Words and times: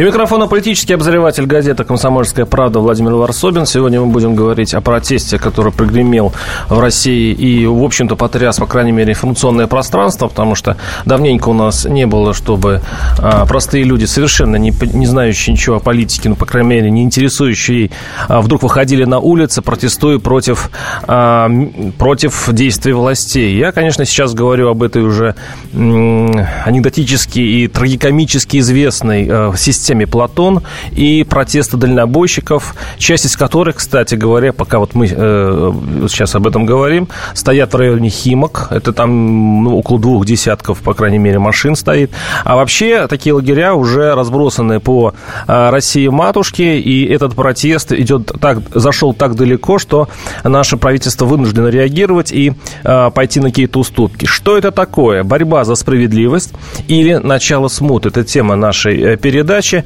И 0.00 0.02
микрофона 0.02 0.46
политический 0.46 0.94
обозреватель 0.94 1.44
газеты 1.44 1.84
«Комсомольская 1.84 2.46
правда» 2.46 2.78
Владимир 2.80 3.16
Варсобин. 3.16 3.66
Сегодня 3.66 4.00
мы 4.00 4.06
будем 4.06 4.34
говорить 4.34 4.72
о 4.72 4.80
протесте, 4.80 5.38
который 5.38 5.72
прогремел 5.72 6.32
в 6.70 6.80
России 6.80 7.34
и, 7.34 7.66
в 7.66 7.84
общем-то, 7.84 8.16
потряс, 8.16 8.56
по 8.56 8.66
крайней 8.66 8.92
мере, 8.92 9.12
информационное 9.12 9.66
пространство, 9.66 10.28
потому 10.28 10.54
что 10.54 10.78
давненько 11.04 11.50
у 11.50 11.52
нас 11.52 11.84
не 11.84 12.06
было, 12.06 12.32
чтобы 12.32 12.80
а, 13.18 13.44
простые 13.44 13.84
люди, 13.84 14.06
совершенно 14.06 14.56
не, 14.56 14.72
не 14.94 15.04
знающие 15.04 15.52
ничего 15.52 15.76
о 15.76 15.80
политике, 15.80 16.30
ну, 16.30 16.34
по 16.34 16.46
крайней 16.46 16.70
мере, 16.70 16.90
не 16.90 17.02
интересующие, 17.02 17.90
а, 18.26 18.40
вдруг 18.40 18.62
выходили 18.62 19.04
на 19.04 19.18
улицы, 19.18 19.60
протестуя 19.60 20.18
против, 20.18 20.70
а, 21.08 21.50
против 21.98 22.48
действий 22.50 22.94
властей. 22.94 23.54
Я, 23.54 23.70
конечно, 23.70 24.06
сейчас 24.06 24.32
говорю 24.32 24.70
об 24.70 24.82
этой 24.82 25.02
уже 25.02 25.34
м- 25.74 26.46
анекдотически 26.64 27.40
и 27.40 27.68
трагикомически 27.68 28.56
известной 28.60 29.28
а, 29.30 29.52
системе 29.58 29.89
системе 29.90 30.06
Платон 30.06 30.62
и 30.92 31.24
протесты 31.24 31.76
дальнобойщиков, 31.76 32.76
часть 32.96 33.26
из 33.26 33.36
которых, 33.36 33.76
кстати 33.76 34.14
говоря, 34.14 34.52
пока 34.52 34.78
вот 34.78 34.94
мы 34.94 35.08
э, 35.10 35.72
сейчас 36.08 36.36
об 36.36 36.46
этом 36.46 36.64
говорим, 36.64 37.08
стоят 37.34 37.72
в 37.72 37.76
районе 37.76 38.08
Химок. 38.08 38.68
Это 38.70 38.92
там 38.92 39.64
ну, 39.64 39.76
около 39.76 39.98
двух 39.98 40.26
десятков, 40.26 40.78
по 40.78 40.94
крайней 40.94 41.18
мере, 41.18 41.40
машин 41.40 41.74
стоит. 41.74 42.12
А 42.44 42.54
вообще 42.54 43.08
такие 43.08 43.32
лагеря 43.32 43.74
уже 43.74 44.14
разбросаны 44.14 44.78
по 44.78 45.12
э, 45.48 45.70
России 45.70 46.06
матушке, 46.06 46.78
и 46.78 47.04
этот 47.12 47.34
протест 47.34 47.90
идет 47.90 48.30
так, 48.40 48.58
зашел 48.72 49.12
так 49.12 49.34
далеко, 49.34 49.80
что 49.80 50.08
наше 50.44 50.76
правительство 50.76 51.24
вынуждено 51.26 51.66
реагировать 51.66 52.30
и 52.30 52.52
э, 52.84 53.10
пойти 53.12 53.40
на 53.40 53.48
какие-то 53.48 53.80
уступки. 53.80 54.26
Что 54.26 54.56
это 54.56 54.70
такое? 54.70 55.24
Борьба 55.24 55.64
за 55.64 55.74
справедливость 55.74 56.52
или 56.86 57.14
начало 57.14 57.66
смут? 57.66 58.06
Это 58.06 58.22
тема 58.22 58.54
нашей 58.54 59.00
э, 59.00 59.16
передачи. 59.16 59.79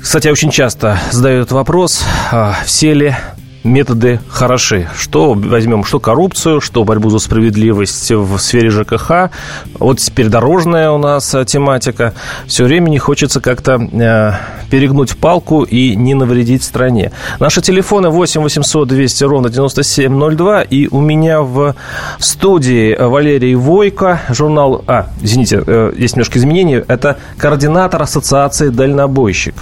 Кстати, 0.00 0.28
очень 0.28 0.50
часто 0.50 0.98
задают 1.10 1.50
вопрос, 1.50 2.04
а, 2.30 2.56
все 2.64 2.94
ли 2.94 3.16
методы 3.64 4.20
хороши. 4.28 4.88
Что 4.96 5.34
возьмем, 5.34 5.84
что 5.84 6.00
коррупцию, 6.00 6.60
что 6.60 6.84
борьбу 6.84 7.10
за 7.10 7.18
справедливость 7.18 8.10
в 8.10 8.38
сфере 8.38 8.70
ЖКХ. 8.70 9.30
Вот 9.78 9.98
теперь 9.98 10.28
дорожная 10.28 10.90
у 10.90 10.98
нас 10.98 11.34
э, 11.34 11.44
тематика. 11.44 12.14
Все 12.46 12.64
время 12.64 12.88
не 12.90 12.98
хочется 12.98 13.40
как-то 13.40 13.74
э, 13.74 14.32
перегнуть 14.70 15.16
палку 15.16 15.62
и 15.62 15.96
не 15.96 16.14
навредить 16.14 16.62
стране. 16.62 17.12
Наши 17.40 17.60
телефоны 17.60 18.10
8 18.10 18.42
800 18.42 18.88
200 18.88 19.24
ровно 19.24 19.50
9702. 19.50 20.62
И 20.62 20.88
у 20.88 21.00
меня 21.00 21.42
в 21.42 21.74
студии 22.18 22.96
Валерий 22.98 23.54
Войко, 23.54 24.20
журнал... 24.30 24.84
А, 24.86 25.08
извините, 25.20 25.62
э, 25.66 25.92
есть 25.96 26.14
немножко 26.16 26.38
изменений. 26.38 26.82
Это 26.86 27.18
координатор 27.36 28.02
Ассоциации 28.02 28.68
«Дальнобойщик». 28.68 29.54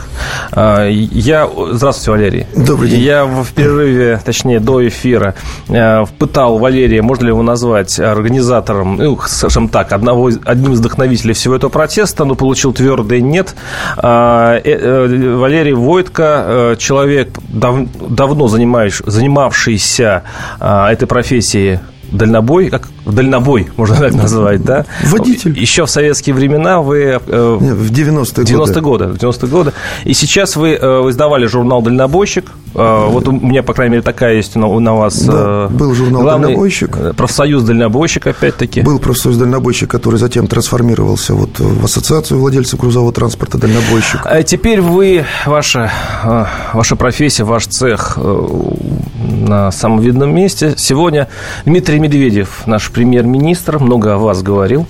Э, 0.53 0.89
я... 0.91 1.49
Здравствуйте, 1.73 2.11
Валерий. 2.11 2.47
Добрый 2.55 2.91
день. 2.91 3.01
Я 3.01 3.25
в 3.25 3.53
перерыве 3.53 3.86
перерыве, 3.87 4.21
точнее, 4.25 4.61
до 4.61 4.87
эфира, 4.87 5.35
э, 5.69 6.05
пытал 6.19 6.59
Валерия, 6.59 7.03
можно 7.03 7.25
ли 7.25 7.31
его 7.31 7.43
назвать 7.43 7.99
организатором, 7.99 8.97
ну, 8.97 9.19
скажем 9.27 9.69
так, 9.69 9.93
одного, 9.93 10.31
одним 10.45 10.73
из 10.73 10.81
вдохновителей 10.81 11.35
всего 11.35 11.57
этого 11.57 11.71
протеста, 11.71 12.25
но 12.25 12.35
получил 12.35 12.73
твердое 12.73 13.21
«нет». 13.21 13.55
А, 13.97 14.57
э, 14.57 14.61
э, 14.65 15.37
Валерий 15.37 15.73
Войтко, 15.73 16.77
человек, 16.79 17.39
дав, 17.49 17.87
давно 18.09 18.49
занимавшийся 18.49 20.23
а, 20.61 20.93
этой 20.93 21.07
профессией 21.07 21.81
дальнобой, 22.11 22.71
как 22.71 22.89
в 23.07 23.15
дальнобой, 23.15 23.69
можно 23.77 23.97
так 23.97 24.15
назвать, 24.15 24.65
да? 24.65 24.85
Водитель. 25.05 25.59
Еще 25.59 25.87
в 25.87 25.91
советские 25.91 26.35
времена 26.35 26.83
вы... 26.83 27.21
Э, 27.25 27.59
Нет, 27.61 27.75
в 27.77 27.93
90-е 27.93 28.45
90 28.45 28.81
годы. 28.81 29.05
90 29.17 29.47
годы. 29.47 29.73
И 30.05 30.13
сейчас 30.13 30.57
вы 30.57 30.71
э, 30.71 30.77
издавали 31.09 31.47
журнал 31.47 31.83
«Дальнобойщик». 31.83 32.51
Э, 32.75 33.07
вот 33.09 33.29
у 33.29 33.33
меня, 33.33 33.63
по 33.63 33.75
крайней 33.75 33.93
мере, 33.93 34.03
такая 34.03 34.35
есть 34.35 34.57
на, 34.57 34.67
на 34.81 34.95
вас... 34.95 35.23
Да, 35.23 35.69
был 35.69 35.95
журнал 35.95 36.23
главный, 36.23 36.47
«Дальнобойщик». 36.49 37.15
Профсоюз 37.17 37.63
«Дальнобойщик», 37.63 38.27
опять-таки. 38.27 38.81
Был 38.81 38.99
профсоюз 38.99 39.37
«Дальнобойщик», 39.37 39.89
который 39.89 40.19
затем 40.19 40.49
трансформировался 40.49 41.35
вот 41.35 41.61
в 41.61 41.85
ассоциацию 41.85 42.41
владельцев 42.41 42.81
грузового 42.81 43.13
транспорта 43.13 43.57
«Дальнобойщик». 43.57 44.23
А 44.25 44.43
теперь 44.43 44.81
вы, 44.81 45.25
ваша, 45.47 45.93
ваша 46.75 46.97
профессия, 46.97 47.45
ваш 47.45 47.69
цех 47.69 48.19
на 49.47 49.71
самом 49.71 50.01
видном 50.01 50.35
месте. 50.35 50.75
Сегодня 50.77 51.29
Дмитрий 51.65 51.99
Медведев, 51.99 52.67
наш 52.67 52.91
премьер-министр, 52.91 53.79
много 53.79 54.15
о 54.15 54.19
вас 54.19 54.43
говорил. 54.43 54.87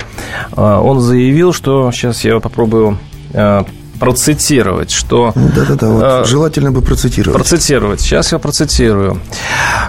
А, 0.52 0.80
он 0.80 1.00
заявил, 1.00 1.52
что 1.52 1.90
сейчас 1.92 2.24
я 2.24 2.40
попробую 2.40 2.98
а, 3.34 3.64
процитировать, 3.98 4.90
что... 4.90 5.32
Да-да-да, 5.34 5.88
вот 5.88 6.04
э, 6.04 6.24
желательно 6.26 6.72
бы 6.72 6.82
процитировать. 6.82 7.36
Процитировать. 7.36 8.00
Сейчас 8.00 8.32
я 8.32 8.38
процитирую. 8.38 9.20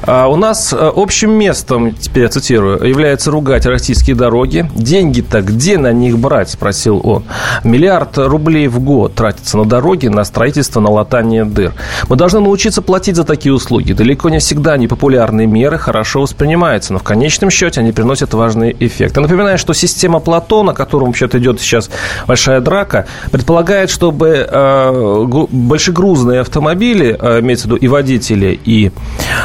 А, 0.04 0.28
у 0.28 0.36
нас 0.36 0.74
э, 0.74 0.92
общим 0.96 1.32
местом, 1.32 1.94
теперь 1.94 2.24
я 2.24 2.30
цитирую, 2.30 2.84
является 2.88 3.32
ругать 3.32 3.66
российские 3.66 4.16
дороги. 4.16 4.70
Деньги-то 4.76 5.42
где 5.42 5.78
на 5.78 5.92
них 5.92 6.18
брать, 6.18 6.50
спросил 6.50 7.02
он. 7.04 7.24
Миллиард 7.64 8.18
рублей 8.18 8.68
в 8.68 8.80
год 8.80 9.16
тратится 9.16 9.58
на 9.58 9.66
дороги, 9.66 10.08
на 10.08 10.24
строительство, 10.24 10.80
на 10.80 10.90
латание 10.90 11.46
дыр. 11.46 11.74
Мы 12.08 12.16
должны 12.16 12.40
научиться 12.40 12.82
платить 12.82 13.16
за 13.16 13.24
такие 13.24 13.54
услуги. 13.54 13.94
Далеко 13.94 14.30
не 14.30 14.40
всегда 14.40 14.78
непопулярные 14.78 15.48
меры 15.48 15.78
хорошо 15.78 16.22
воспринимаются, 16.22 16.94
но 16.94 17.00
в 17.00 17.04
конечном 17.04 17.50
счете 17.50 17.82
они 17.82 17.92
приносят 17.92 18.34
важный 18.34 18.76
эффект. 18.80 19.16
Я 19.16 19.22
напоминаю, 19.22 19.58
что 19.58 19.74
система 19.74 20.20
Платона, 20.20 20.74
которому 20.74 21.08
вообще-то 21.08 21.38
идет 21.40 21.60
сейчас 21.60 21.90
большая 22.28 22.62
драка, 22.62 23.08
предполагает, 23.32 23.90
чтобы 23.98 24.48
э, 24.48 25.26
большегрузные 25.50 26.42
автомобили, 26.42 27.18
э, 27.20 27.40
имеется 27.40 27.68
в 27.68 27.72
виду 27.72 27.78
и 27.78 27.88
водители, 27.88 28.60
и 28.64 28.92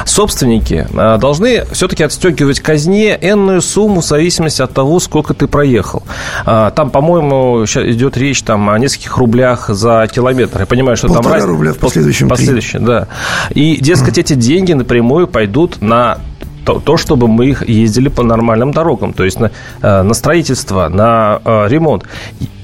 собственники, 0.04 0.86
э, 0.92 1.18
должны 1.18 1.64
все-таки 1.72 2.04
отстегивать 2.04 2.60
казне 2.60 3.18
энную 3.18 3.62
сумму 3.62 4.02
в 4.02 4.04
зависимости 4.04 4.60
от 4.60 4.74
того, 4.74 5.00
сколько 5.00 5.32
ты 5.32 5.46
проехал. 5.46 6.02
Там, 6.44 6.90
по-моему, 6.90 7.64
сейчас 7.64 7.84
идет 7.84 8.18
речь 8.18 8.42
там, 8.42 8.68
о 8.68 8.78
нескольких 8.78 9.16
рублях 9.16 9.70
за 9.70 10.06
километр. 10.12 10.60
Я 10.60 10.66
понимаю, 10.66 10.98
что 10.98 11.06
Полтора 11.06 11.22
там... 11.22 11.32
Полтора 11.32 11.52
рубля 11.52 11.72
в 11.72 11.78
последующем. 11.78 12.28
Последующем, 12.28 12.84
да. 12.84 13.08
И, 13.54 13.78
дескать, 13.80 14.18
эти 14.18 14.34
деньги 14.34 14.74
напрямую 14.74 15.28
пойдут 15.28 15.80
на 15.80 16.18
то, 16.64 16.80
то, 16.80 16.96
чтобы 16.96 17.28
мы 17.28 17.46
их 17.46 17.68
ездили 17.68 18.08
по 18.08 18.22
нормальным 18.22 18.72
дорогам, 18.72 19.12
то 19.12 19.24
есть 19.24 19.40
на, 19.40 19.50
э, 19.80 20.02
на 20.02 20.14
строительство, 20.14 20.88
на 20.88 21.40
э, 21.44 21.68
ремонт. 21.68 22.04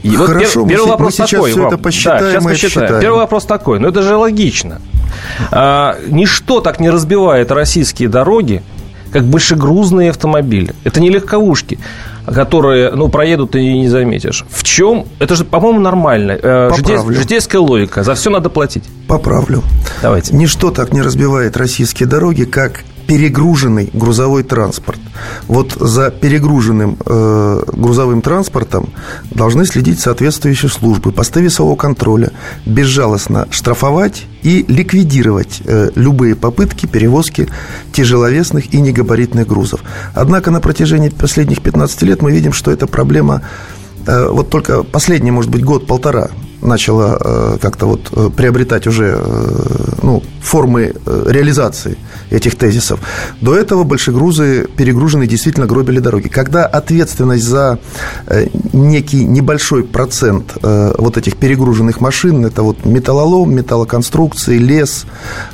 И 0.03 0.15
Хорошо, 0.15 0.61
вот 0.61 0.69
пер, 0.69 0.77
первый 0.77 0.85
мы 0.87 0.91
вопрос 0.93 1.19
мы 1.19 1.27
сейчас 1.27 1.31
такой. 1.31 1.51
Все 1.51 1.61
вам. 1.61 1.69
это 1.69 1.79
посчитаем 1.79 2.23
да, 2.23 2.31
сейчас 2.31 2.45
посчитаем. 2.45 3.01
Первый 3.01 3.19
вопрос 3.19 3.45
такой. 3.45 3.81
Ну, 3.81 3.89
это 3.89 4.03
же 4.03 4.17
логично. 4.17 4.81
А, 5.51 5.97
ничто 6.07 6.61
так 6.61 6.81
не 6.81 6.91
разбивает 6.91 7.51
российские 7.51 8.09
дороги, 8.09 8.63
как 9.13 9.25
большегрузные 9.25 10.11
автомобили. 10.11 10.75
Это 10.85 11.01
не 11.01 11.11
легковушки 11.11 11.79
которые, 12.27 12.91
ну, 12.91 13.09
проедут 13.09 13.57
и 13.57 13.79
не 13.79 13.89
заметишь. 13.89 14.45
В 14.51 14.63
чем? 14.63 15.07
Это 15.19 15.35
же, 15.35 15.45
по-моему, 15.45 15.81
нормально. 15.81 16.33
Э, 16.33 16.71
Поправлю. 16.71 17.17
Житейская 17.19 17.61
логика. 17.61 18.03
За 18.03 18.15
все 18.15 18.29
надо 18.29 18.51
платить. 18.51 18.85
Поправлю. 19.07 19.63
Давайте. 20.03 20.35
Ничто 20.35 20.71
так 20.71 20.93
не 20.93 21.01
разбивает 21.01 21.57
российские 21.57 22.07
дороги, 22.07 22.45
как 22.45 22.85
перегруженный 23.09 23.89
грузовой 23.95 24.43
транспорт. 24.43 25.01
Вот 25.47 25.73
за 25.73 26.11
перегруженным 26.11 26.99
э, 27.07 27.63
грузовым 27.73 28.21
транспортом 28.21 28.91
должны 29.31 29.65
следить 29.65 29.99
соответствующие 29.99 30.71
службы, 30.71 31.11
посты 31.11 31.41
весового 31.41 31.75
контроля, 31.75 32.33
безжалостно 32.67 33.49
штрафовать 33.51 34.27
и 34.43 34.63
ликвидировать 34.69 35.63
э, 35.65 35.91
любые 35.95 36.37
попытки 36.37 36.85
перевозки 36.85 37.49
тяжеловесных 37.93 38.75
и 38.75 38.81
негабаритных 38.81 39.49
грузов. 39.49 39.81
Однако 40.15 40.51
на 40.51 40.61
протяжении 40.61 41.09
последних 41.09 41.63
15 41.63 42.03
лет 42.03 42.21
мы 42.21 42.31
видим, 42.31 42.53
что 42.53 42.71
эта 42.71 42.87
проблема 42.87 43.41
э, 44.07 44.29
вот 44.29 44.51
только 44.51 44.83
последний, 44.83 45.31
может 45.31 45.51
быть, 45.51 45.65
год-полтора 45.65 46.29
начала 46.63 47.19
э, 47.21 47.59
как-то 47.61 47.87
вот 47.87 48.11
э, 48.13 48.31
приобретать 48.37 48.87
уже 48.87 49.17
э, 49.19 49.95
ну, 50.03 50.23
формы 50.43 50.95
реализации 51.07 51.97
этих 52.31 52.57
тезисов. 52.57 53.01
До 53.41 53.55
этого 53.57 53.85
большегрузы 53.85 54.67
перегруженные 54.77 55.29
действительно 55.29 55.67
гробили 55.67 56.01
дороги. 56.01 56.29
Когда 56.29 56.67
ответственность 56.67 57.45
за 57.45 57.79
некий 58.73 59.25
небольшой 59.25 59.85
процент 59.85 60.57
вот 60.63 61.17
этих 61.17 61.37
перегруженных 61.37 62.01
машин, 62.01 62.47
это 62.47 62.63
вот 62.63 62.85
металлолом, 62.85 63.55
металлоконструкции, 63.55 64.59
лес, 64.59 65.07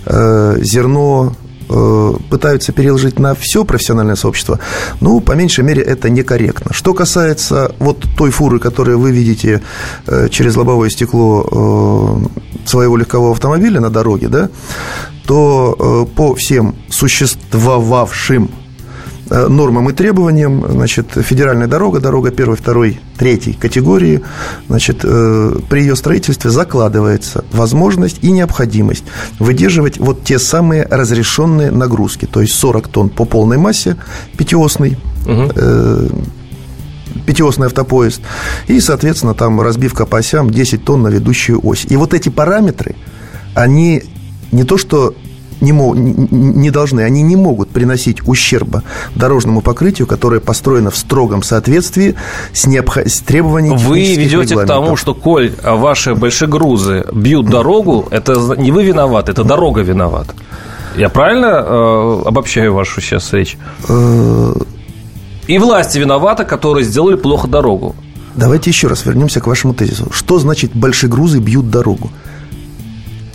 зерно, 0.06 1.34
пытаются 1.66 2.72
переложить 2.72 3.18
на 3.18 3.34
все 3.34 3.64
профессиональное 3.64 4.16
сообщество, 4.16 4.58
ну, 5.00 5.20
по 5.20 5.32
меньшей 5.32 5.64
мере, 5.64 5.82
это 5.82 6.10
некорректно. 6.10 6.72
Что 6.72 6.94
касается 6.94 7.74
вот 7.78 8.04
той 8.16 8.30
фуры, 8.30 8.58
которую 8.58 8.98
вы 8.98 9.12
видите 9.12 9.62
э, 10.06 10.28
через 10.28 10.56
лобовое 10.56 10.90
стекло 10.90 12.28
э, 12.64 12.66
своего 12.66 12.96
легкового 12.96 13.32
автомобиля 13.32 13.80
на 13.80 13.90
дороге, 13.90 14.28
да, 14.28 14.50
то 15.26 15.76
э, 15.78 16.16
по 16.16 16.34
всем 16.34 16.74
существовавшим 16.88 18.50
Э, 18.50 18.63
нормам 19.30 19.90
и 19.90 19.92
требованиям, 19.92 20.64
значит, 20.68 21.06
федеральная 21.14 21.66
дорога, 21.66 22.00
дорога 22.00 22.30
первой, 22.30 22.56
второй, 22.56 23.00
третьей 23.16 23.54
категории, 23.54 24.22
значит, 24.68 25.00
э, 25.02 25.56
при 25.68 25.80
ее 25.80 25.96
строительстве 25.96 26.50
закладывается 26.50 27.44
возможность 27.52 28.18
и 28.22 28.30
необходимость 28.30 29.04
выдерживать 29.38 29.98
вот 29.98 30.24
те 30.24 30.38
самые 30.38 30.84
разрешенные 30.84 31.70
нагрузки, 31.70 32.26
то 32.26 32.40
есть 32.40 32.54
40 32.54 32.88
тонн 32.88 33.08
по 33.08 33.24
полной 33.24 33.58
массе 33.58 33.96
пятиосный, 34.36 34.98
угу 35.26 35.52
пятиосный 37.26 37.66
автопоезд, 37.66 38.20
и, 38.66 38.80
соответственно, 38.80 39.34
там 39.34 39.60
разбивка 39.60 40.06
по 40.06 40.18
осям 40.18 40.50
10 40.50 40.84
тонн 40.84 41.02
на 41.02 41.08
ведущую 41.08 41.60
ось. 41.64 41.86
И 41.88 41.96
вот 41.96 42.14
эти 42.14 42.28
параметры, 42.28 42.96
они 43.54 44.02
не 44.52 44.64
то 44.64 44.76
что 44.76 45.14
не, 45.64 45.72
мог, 45.72 45.96
не 45.96 46.70
должны, 46.70 47.00
они 47.00 47.22
не 47.22 47.36
могут 47.36 47.70
приносить 47.70 48.26
ущерба 48.26 48.82
дорожному 49.14 49.60
покрытию, 49.60 50.06
которое 50.06 50.40
построено 50.40 50.90
в 50.90 50.96
строгом 50.96 51.42
соответствии 51.42 52.14
с, 52.52 52.66
необх... 52.66 52.98
с 52.98 53.20
требованиями 53.20 53.76
Вы 53.76 54.14
ведете 54.14 54.56
к 54.56 54.66
тому, 54.66 54.96
что, 54.96 55.14
коль 55.14 55.52
ваши 55.62 56.14
большегрузы 56.14 57.04
бьют 57.12 57.46
дорогу, 57.48 58.06
это 58.10 58.34
не 58.56 58.70
вы 58.70 58.84
виноваты, 58.84 59.32
это 59.32 59.44
дорога 59.44 59.80
виновата. 59.82 60.34
Я 60.96 61.08
правильно 61.08 61.46
э, 61.46 62.22
обобщаю 62.26 62.72
вашу 62.72 63.00
сейчас 63.00 63.32
речь? 63.32 63.56
Э, 63.88 64.54
И 65.48 65.58
власти 65.58 65.98
виноваты, 65.98 66.44
которые 66.44 66.84
сделали 66.84 67.16
плохо 67.16 67.48
дорогу. 67.48 67.96
Давайте 68.36 68.70
еще 68.70 68.88
раз 68.88 69.04
вернемся 69.06 69.40
к 69.40 69.46
вашему 69.46 69.74
тезису. 69.74 70.10
Что 70.12 70.38
значит 70.38 70.70
большегрузы 70.74 71.38
бьют 71.38 71.70
дорогу? 71.70 72.10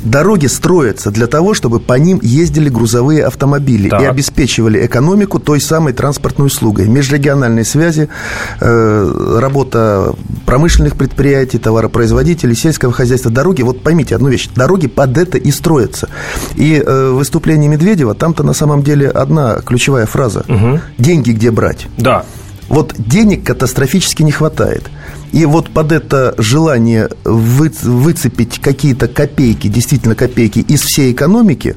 Дороги 0.04 0.48
строятся 0.48 1.12
для 1.12 1.28
того, 1.28 1.54
чтобы 1.54 1.80
по 1.80 1.94
ним 1.94 2.20
ездили 2.22 2.70
грузовые 2.70 3.26
автомобили 3.26 3.90
так. 3.90 4.02
и 4.02 4.06
обеспечивали 4.06 4.86
экономику 4.86 5.40
той 5.40 5.60
самой 5.60 5.94
транспортной 5.94 6.48
услугой. 6.48 6.88
Межрегиональные 6.88 7.66
связи, 7.66 8.10
э, 8.60 9.38
работа 9.40 10.14
промышленных 10.46 10.96
предприятий, 10.96 11.58
товаропроизводителей, 11.58 12.56
сельского 12.56 12.94
хозяйства, 12.94 13.32
дороги. 13.32 13.62
Вот 13.62 13.84
поймите 13.84 14.16
одну 14.16 14.30
вещь. 14.30 14.50
Дороги 14.56 14.88
под 14.88 15.18
это 15.18 15.38
и 15.38 15.52
строятся. 15.52 16.10
И 16.56 16.82
э, 16.86 17.10
выступление 17.12 17.70
Медведева, 17.70 18.16
там-то 18.16 18.44
на 18.44 18.54
самом 18.54 18.84
деле 18.84 19.10
одна 19.10 19.60
ключевая 19.62 20.06
фраза. 20.06 20.46
Угу. 20.48 20.80
Деньги 20.98 21.32
где 21.32 21.52
брать? 21.52 21.88
Да. 21.98 22.26
Вот 22.70 22.94
денег 22.98 23.46
катастрофически 23.46 24.24
не 24.24 24.32
хватает. 24.32 24.84
И 25.32 25.46
вот 25.46 25.70
под 25.70 25.92
это 25.92 26.34
желание 26.38 27.10
вы, 27.24 27.72
выцепить 27.84 28.60
какие-то 28.60 29.08
копейки, 29.08 29.68
действительно 29.68 30.16
копейки 30.16 30.60
из 30.60 30.82
всей 30.82 31.12
экономики, 31.12 31.76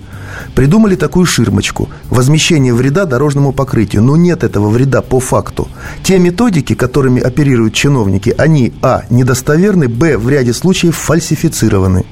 придумали 0.54 0.96
такую 0.96 1.26
ширмочку– 1.26 1.88
возмещение 2.10 2.72
вреда 2.72 3.04
дорожному 3.04 3.52
покрытию. 3.52 4.02
Но 4.02 4.16
нет 4.16 4.42
этого 4.42 4.68
вреда 4.68 5.02
по 5.02 5.20
факту. 5.20 5.68
Те 6.02 6.18
методики, 6.18 6.74
которыми 6.74 7.20
оперируют 7.20 7.74
чиновники, 7.74 8.34
они, 8.38 8.72
а, 8.82 9.02
недостоверны, 9.10 9.88
б, 9.88 10.16
в 10.16 10.28
ряде 10.28 10.52
случаев 10.52 10.96
фальсифицированы. 10.96 12.04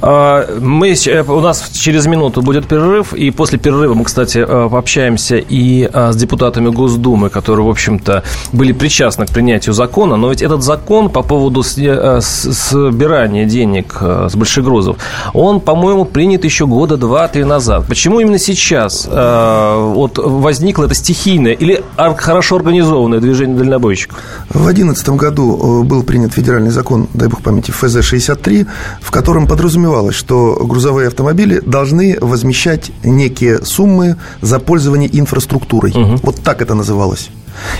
А, 0.00 0.46
мы, 0.60 0.92
э, 0.92 1.22
у 1.22 1.40
нас 1.40 1.70
через 1.72 2.06
минуту 2.06 2.42
будет 2.42 2.66
перерыв, 2.66 3.12
и 3.12 3.30
после 3.30 3.58
перерыва 3.58 3.94
мы, 3.94 4.04
кстати, 4.04 4.38
э, 4.38 4.68
пообщаемся 4.70 5.36
и 5.36 5.88
а, 5.92 6.12
с 6.12 6.16
депутатами 6.16 6.68
Госдумы, 6.70 7.28
которые, 7.28 7.66
в 7.66 7.70
общем-то, 7.70 8.22
были 8.52 8.72
причастны 8.72 9.26
к 9.26 9.30
принятию 9.30 9.74
закона, 9.74 10.16
но 10.16 10.30
ведь 10.30 10.42
этот 10.42 10.62
закон 10.62 11.10
по 11.10 11.22
поводу 11.22 11.62
э, 11.62 12.20
собирания 12.20 13.44
денег 13.44 13.98
с 14.00 14.34
большегрузов, 14.34 14.96
он, 15.34 15.60
по-моему, 15.60 16.04
принят 16.04 16.44
еще 16.44 16.66
года 16.66 16.96
два-три 16.96 17.44
назад. 17.44 17.86
Почему 17.86 18.20
именно 18.20 18.38
сейчас 18.38 19.06
вот 19.06 20.18
возникло 20.18 20.84
это 20.84 20.94
стихийное 20.94 21.52
или 21.52 21.82
хорошо 21.96 22.56
организованное 22.56 23.20
движение 23.20 23.56
дальнобойщиков? 23.56 24.18
В 24.48 24.64
2011 24.64 25.08
году 25.10 25.82
был 25.84 26.02
принят 26.02 26.32
федеральный 26.32 26.70
закон, 26.70 27.08
дай 27.14 27.28
бог 27.28 27.42
памяти, 27.42 27.70
ФЗ-63, 27.70 28.66
в 29.00 29.10
котором 29.10 29.46
подразумевается 29.46 29.81
подразумевалось, 29.82 30.14
что 30.14 30.58
грузовые 30.64 31.08
автомобили 31.08 31.60
должны 31.60 32.16
возмещать 32.20 32.90
некие 33.04 33.64
суммы 33.64 34.16
за 34.40 34.58
пользование 34.58 35.08
инфраструктурой. 35.12 35.92
Угу. 35.92 36.20
Вот 36.22 36.36
так 36.42 36.62
это 36.62 36.74
называлось. 36.74 37.30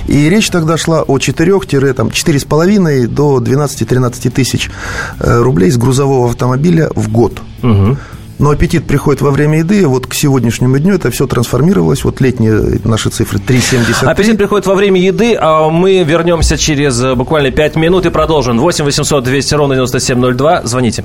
И 0.09 0.29
речь 0.29 0.51
тогда 0.51 0.77
шла 0.77 1.03
о 1.03 1.19
4-4,5 1.19 3.07
до 3.07 3.39
12-13 3.39 4.31
тысяч 4.31 4.71
э, 5.19 5.41
рублей 5.41 5.71
с 5.71 5.77
грузового 5.77 6.29
автомобиля 6.29 6.91
в 6.95 7.11
год. 7.11 7.41
Угу. 7.63 7.97
Но 8.39 8.51
аппетит 8.51 8.85
приходит 8.87 9.23
во 9.23 9.31
время 9.31 9.59
еды. 9.59 9.87
Вот 9.87 10.09
к 10.09 10.15
сегодняшнему 10.15 10.77
дню 10.79 10.95
это 10.95 11.13
все 11.13 11.29
трансформировалось. 11.29 12.03
Вот 12.03 12.21
летние 12.21 12.81
наши 12.85 13.09
цифры 13.09 13.39
3,70. 13.39 14.05
Аппетит 14.05 14.37
приходит 14.37 14.67
во 14.67 14.75
время 14.75 15.01
еды, 15.01 15.37
а 15.41 15.69
мы 15.71 16.03
вернемся 16.03 16.59
через 16.59 17.01
э, 17.03 17.15
буквально 17.15 17.53
5 17.53 17.77
минут 17.77 18.05
и 18.07 18.11
продолжим. 18.11 18.59
8 18.59 18.85
800 18.85 19.25
200 19.25 19.55
ровно 19.55 19.75
9702. 19.75 20.63
Звоните. 20.65 21.05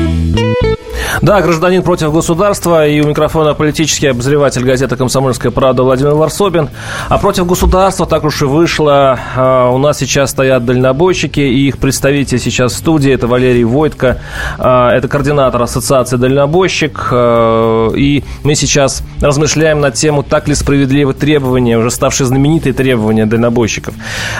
Да, 1.21 1.39
гражданин 1.39 1.83
против 1.83 2.11
государства 2.11 2.87
и 2.87 2.99
у 2.99 3.07
микрофона 3.07 3.53
политический 3.53 4.07
обозреватель 4.07 4.63
газеты 4.63 4.95
«Комсомольская 4.95 5.51
правда» 5.51 5.83
Владимир 5.83 6.15
Варсобин. 6.15 6.69
А 7.09 7.19
против 7.19 7.45
государства 7.45 8.07
так 8.07 8.23
уж 8.23 8.41
и 8.41 8.45
вышло. 8.45 9.19
А, 9.35 9.69
у 9.69 9.77
нас 9.77 9.99
сейчас 9.99 10.31
стоят 10.31 10.65
дальнобойщики, 10.65 11.39
и 11.39 11.67
их 11.67 11.77
представитель 11.77 12.39
сейчас 12.39 12.73
в 12.73 12.77
студии. 12.77 13.11
Это 13.11 13.27
Валерий 13.27 13.63
Войтко, 13.63 14.19
а, 14.57 14.89
это 14.89 15.07
координатор 15.07 15.61
Ассоциации 15.61 16.17
дальнобойщик. 16.17 17.09
А, 17.11 17.91
и 17.93 18.23
мы 18.43 18.55
сейчас 18.55 19.03
размышляем 19.21 19.79
на 19.79 19.91
тему, 19.91 20.23
так 20.23 20.47
ли 20.47 20.55
справедливы 20.55 21.13
требования, 21.13 21.77
уже 21.77 21.91
ставшие 21.91 22.25
знаменитые 22.25 22.73
требования 22.73 23.27
дальнобойщиков. 23.27 23.93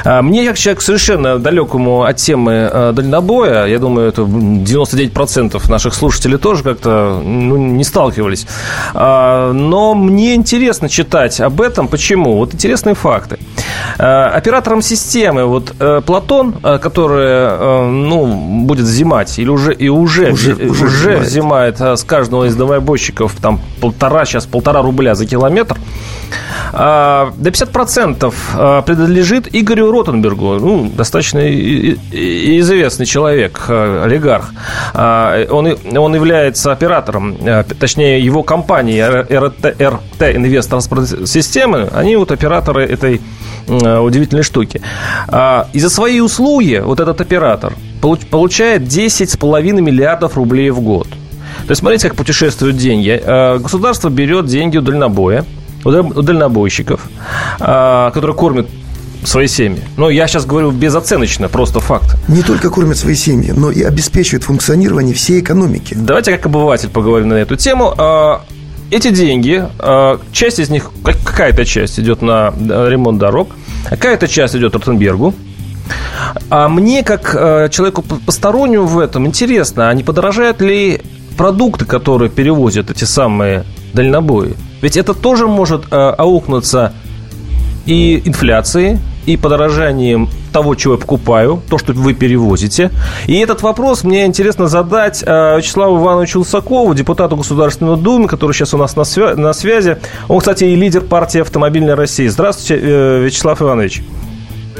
Мне, 0.04 0.48
как 0.48 0.58
человек 0.58 0.82
совершенно 0.82 1.38
далекому 1.38 2.06
от 2.06 2.16
темы 2.18 2.92
дальнобоя, 2.96 3.68
я 3.68 3.78
думаю, 3.78 4.08
это 4.08 4.24
99% 4.24 5.70
наших 5.70 5.94
слушателей 5.94 6.40
тоже 6.40 6.71
как-то 6.74 7.22
ну, 7.24 7.58
не 7.58 7.84
сталкивались. 7.84 8.48
А, 8.94 9.52
но 9.52 9.94
мне 9.94 10.36
интересно 10.36 10.90
читать 10.90 11.40
об 11.42 11.62
этом. 11.62 11.88
Почему? 11.88 12.38
Вот 12.38 12.54
интересные 12.54 12.96
факты. 12.96 13.38
А, 13.98 14.28
оператором 14.28 14.82
системы 14.82 15.46
вот 15.46 15.74
э, 15.80 16.02
Платон, 16.06 16.56
э, 16.64 16.80
который 16.80 17.26
э, 17.26 17.88
ну, 17.90 18.66
будет 18.66 18.86
взимать 18.86 19.38
или 19.40 19.50
уже 19.50 19.74
и 19.74 19.90
уже 19.90 20.32
уже, 20.32 20.54
уже, 20.54 20.86
уже 20.86 21.18
взимает 21.18 21.80
с 21.80 22.04
каждого 22.04 22.46
из 22.46 22.56
дальнобойщиков 22.56 23.34
там 23.42 23.60
полтора 23.80 24.26
сейчас 24.26 24.46
полтора 24.46 24.82
рубля 24.82 25.16
за 25.16 25.26
километр. 25.26 25.78
А, 26.74 27.34
до 27.38 27.50
50% 27.50 28.84
принадлежит 28.84 29.48
Игорю 29.54 29.92
Ротенбергу, 29.92 30.54
ну, 30.60 30.90
достаточно 30.90 31.40
известный 32.60 33.06
человек, 33.06 33.66
олигарх. 33.70 34.52
Он, 34.94 35.78
он 35.98 36.16
является 36.16 36.72
оператором, 36.72 37.38
точнее, 37.80 38.20
его 38.20 38.44
компания 38.44 39.08
РТ, 39.08 39.66
РТ 39.82 40.36
Инвест 40.36 40.72
системы, 41.26 41.90
они 41.94 42.16
вот 42.16 42.32
операторы 42.32 42.86
этой 42.86 43.22
удивительной 43.68 44.44
штуки. 44.44 44.82
А, 45.28 45.68
и 45.74 45.80
за 45.80 45.90
свои 45.90 46.20
услуги 46.20 46.82
вот 46.84 47.00
этот 47.00 47.22
оператор 47.22 47.74
получает 48.30 48.82
10,5 48.84 49.82
миллиардов 49.82 50.36
рублей 50.36 50.72
в 50.72 50.82
год. 50.82 51.08
То 51.08 51.72
есть, 51.72 51.80
смотрите, 51.82 52.08
как 52.08 52.18
путешествуют 52.18 52.78
деньги. 52.78 53.22
Государство 53.60 54.10
берет 54.10 54.48
деньги 54.48 54.78
у 54.78 54.82
дальнобоя, 54.82 55.46
у 55.84 56.22
дальнобойщиков, 56.22 57.02
а, 57.60 58.12
которые 58.12 58.36
кормят 58.36 58.68
свои 59.24 59.48
семьи. 59.48 59.82
Но 59.98 60.10
я 60.10 60.28
сейчас 60.28 60.46
говорю 60.46 60.72
безоценочно, 60.72 61.48
просто 61.48 61.80
факт. 61.80 62.18
Не 62.28 62.42
только 62.42 62.70
кормят 62.70 62.98
свои 62.98 63.16
семьи, 63.16 63.52
но 63.56 63.72
и 63.72 63.84
обеспечивают 63.84 64.44
функционирование 64.44 65.14
всей 65.14 65.42
экономики. 65.42 65.96
Давайте 65.96 66.32
как 66.32 66.46
обыватель 66.48 66.90
поговорим 66.90 67.30
на 67.30 67.36
эту 67.36 67.56
тему. 67.56 67.94
А, 67.98 68.44
эти 68.90 69.10
деньги, 69.12 69.64
а, 69.80 70.20
часть 70.32 70.60
из 70.60 70.70
них, 70.70 70.92
какая-то 71.04 71.66
часть 71.66 72.00
идет 72.00 72.22
на 72.22 72.54
ремонт 72.60 73.20
дорог, 73.20 73.50
какая-то 73.90 74.28
часть 74.28 74.56
идет 74.56 74.76
Ротенбергу, 74.76 75.34
а 76.50 76.70
мне, 76.70 77.04
как 77.04 77.32
человеку 77.72 78.02
постороннему 78.02 78.86
в 78.86 78.98
этом, 79.00 79.28
интересно, 79.28 79.90
а 79.90 79.94
не 79.94 80.04
подорожают 80.04 80.62
ли 80.62 81.02
продукты, 81.38 81.86
которые 81.86 82.30
перевозят 82.30 82.92
эти 82.92 83.04
самые 83.04 83.66
дальнобои? 83.94 84.56
Ведь 84.82 84.98
это 84.98 85.14
тоже 85.14 85.48
может 85.48 85.86
э, 85.92 85.96
аукнуться 85.96 86.94
и 87.86 88.22
инфляцией, 88.26 89.00
и 89.26 89.38
подорожанием 89.38 90.30
того, 90.52 90.76
чего 90.76 90.96
я 90.96 91.00
покупаю, 91.00 91.62
то, 91.70 91.78
что 91.78 91.94
вы 91.94 92.14
перевозите. 92.14 92.90
И 93.28 93.38
этот 93.38 93.62
вопрос 93.62 94.04
мне 94.04 94.26
интересно 94.26 94.68
задать 94.68 95.24
э, 95.26 95.58
Вячеславу 95.58 96.00
Ивановичу 96.02 96.40
Лысакову, 96.40 96.94
депутату 96.94 97.38
Государственной 97.38 97.98
Думы, 97.98 98.28
который 98.28 98.54
сейчас 98.54 98.74
у 98.74 98.78
нас 98.78 98.96
на, 98.96 99.02
свя- 99.02 99.36
на 99.36 99.54
связи. 99.54 99.98
Он, 100.28 100.40
кстати, 100.40 100.64
и 100.64 100.76
лидер 100.76 101.02
партии 101.02 101.42
«Автомобильной 101.42 101.94
России». 101.94 102.28
Здравствуйте, 102.28 102.80
э, 102.84 103.24
Вячеслав 103.24 103.62
Иванович 103.62 104.02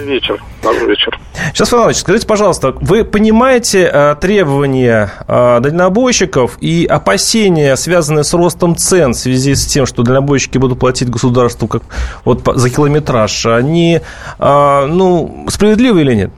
вечер. 0.06 0.42
Добрый 0.64 0.88
вечер. 0.90 1.20
Сейчас, 1.54 1.74
Иванович, 1.74 1.98
скажите, 1.98 2.28
пожалуйста, 2.28 2.74
вы 2.82 3.04
понимаете 3.04 3.90
э, 3.92 4.16
требования 4.20 5.12
э, 5.28 5.60
дальнобойщиков 5.62 6.58
и 6.62 6.86
опасения, 6.86 7.76
связанные 7.76 8.24
с 8.24 8.34
ростом 8.34 8.76
цен 8.76 9.14
в 9.14 9.18
связи 9.18 9.56
с 9.56 9.66
тем, 9.66 9.86
что 9.86 10.04
дальнобойщики 10.04 10.58
будут 10.58 10.80
платить 10.80 11.10
государству 11.10 11.68
как, 11.68 11.84
вот, 12.26 12.42
за 12.46 12.70
километраж, 12.70 13.46
они 13.46 14.02
э, 14.40 14.86
ну, 14.88 15.46
справедливы 15.50 16.02
или 16.02 16.16
нет? 16.16 16.32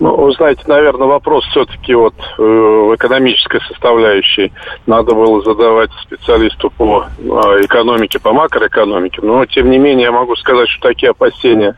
Ну, 0.00 0.16
вы 0.16 0.32
знаете, 0.32 0.62
наверное, 0.66 1.06
вопрос 1.06 1.44
все-таки 1.46 1.94
вот 1.94 2.14
э, 2.38 2.42
в 2.42 2.94
экономической 2.94 3.60
составляющей 3.68 4.52
надо 4.86 5.14
было 5.14 5.42
задавать 5.42 5.90
специалисту 6.02 6.70
по 6.70 7.04
э, 7.18 7.22
экономике, 7.64 8.18
по 8.18 8.32
макроэкономике. 8.32 9.20
Но, 9.22 9.44
тем 9.46 9.70
не 9.70 9.78
менее, 9.78 10.04
я 10.04 10.12
могу 10.12 10.36
сказать, 10.36 10.68
что 10.68 10.88
такие 10.88 11.10
опасения 11.10 11.76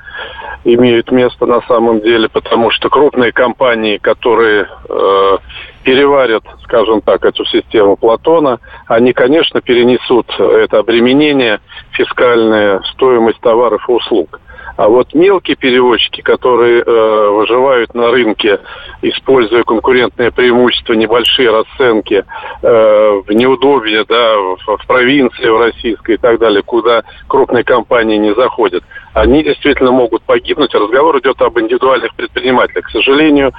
имеют 0.65 1.11
место 1.13 1.47
на 1.47 1.61
самом 1.63 2.01
деле, 2.01 2.29
потому 2.29 2.71
что 2.71 2.89
крупные 2.89 3.33
компании, 3.33 3.99
которые 3.99 4.67
э, 4.89 5.39
переварят, 5.83 6.45
скажем 6.63 7.03
так, 7.03 7.25
эту 7.25 7.45
систему 7.45 7.97
Платона, 7.97 8.59
они, 8.87 9.13
конечно, 9.13 9.61
перенесут 9.61 10.27
это 10.39 10.79
обременение 10.79 11.61
фискальное, 11.93 12.81
стоимость 12.95 13.41
товаров 13.41 13.89
и 13.89 13.93
услуг. 13.93 14.41
А 14.77 14.89
вот 14.89 15.15
мелкие 15.15 15.57
перевозчики, 15.57 16.21
которые 16.21 16.83
э, 16.83 17.29
выживают 17.31 17.95
на 17.95 18.11
рынке, 18.11 18.59
используя 19.03 19.63
конкурентные 19.63 20.33
преимущества, 20.33 20.95
небольшие 20.95 21.51
расценки, 21.51 22.25
э, 22.63 23.23
в 23.25 23.31
неудобье, 23.31 24.05
да, 24.09 24.37
в, 24.37 24.77
в 24.77 24.87
провинции, 24.87 25.49
в 25.49 25.61
российской 25.61 26.17
и 26.17 26.19
так 26.19 26.41
далее, 26.41 26.63
куда 26.63 27.05
крупные 27.29 27.63
компании 27.63 28.17
не 28.17 28.35
заходят, 28.35 28.83
они 29.13 29.45
действительно 29.45 29.93
могут 29.93 30.23
погибнуть. 30.23 30.75
Разговор 30.75 31.19
идет 31.21 31.41
об 31.41 31.59
индивидуальных 31.61 32.13
предпринимателях. 32.17 32.87
К 32.87 32.91
сожалению, 32.91 33.53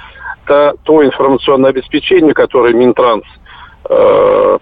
то, 0.46 0.74
то 0.84 1.02
информационное 1.02 1.70
обеспечение, 1.70 2.34
которое 2.34 2.74
Минтранс– 2.74 3.24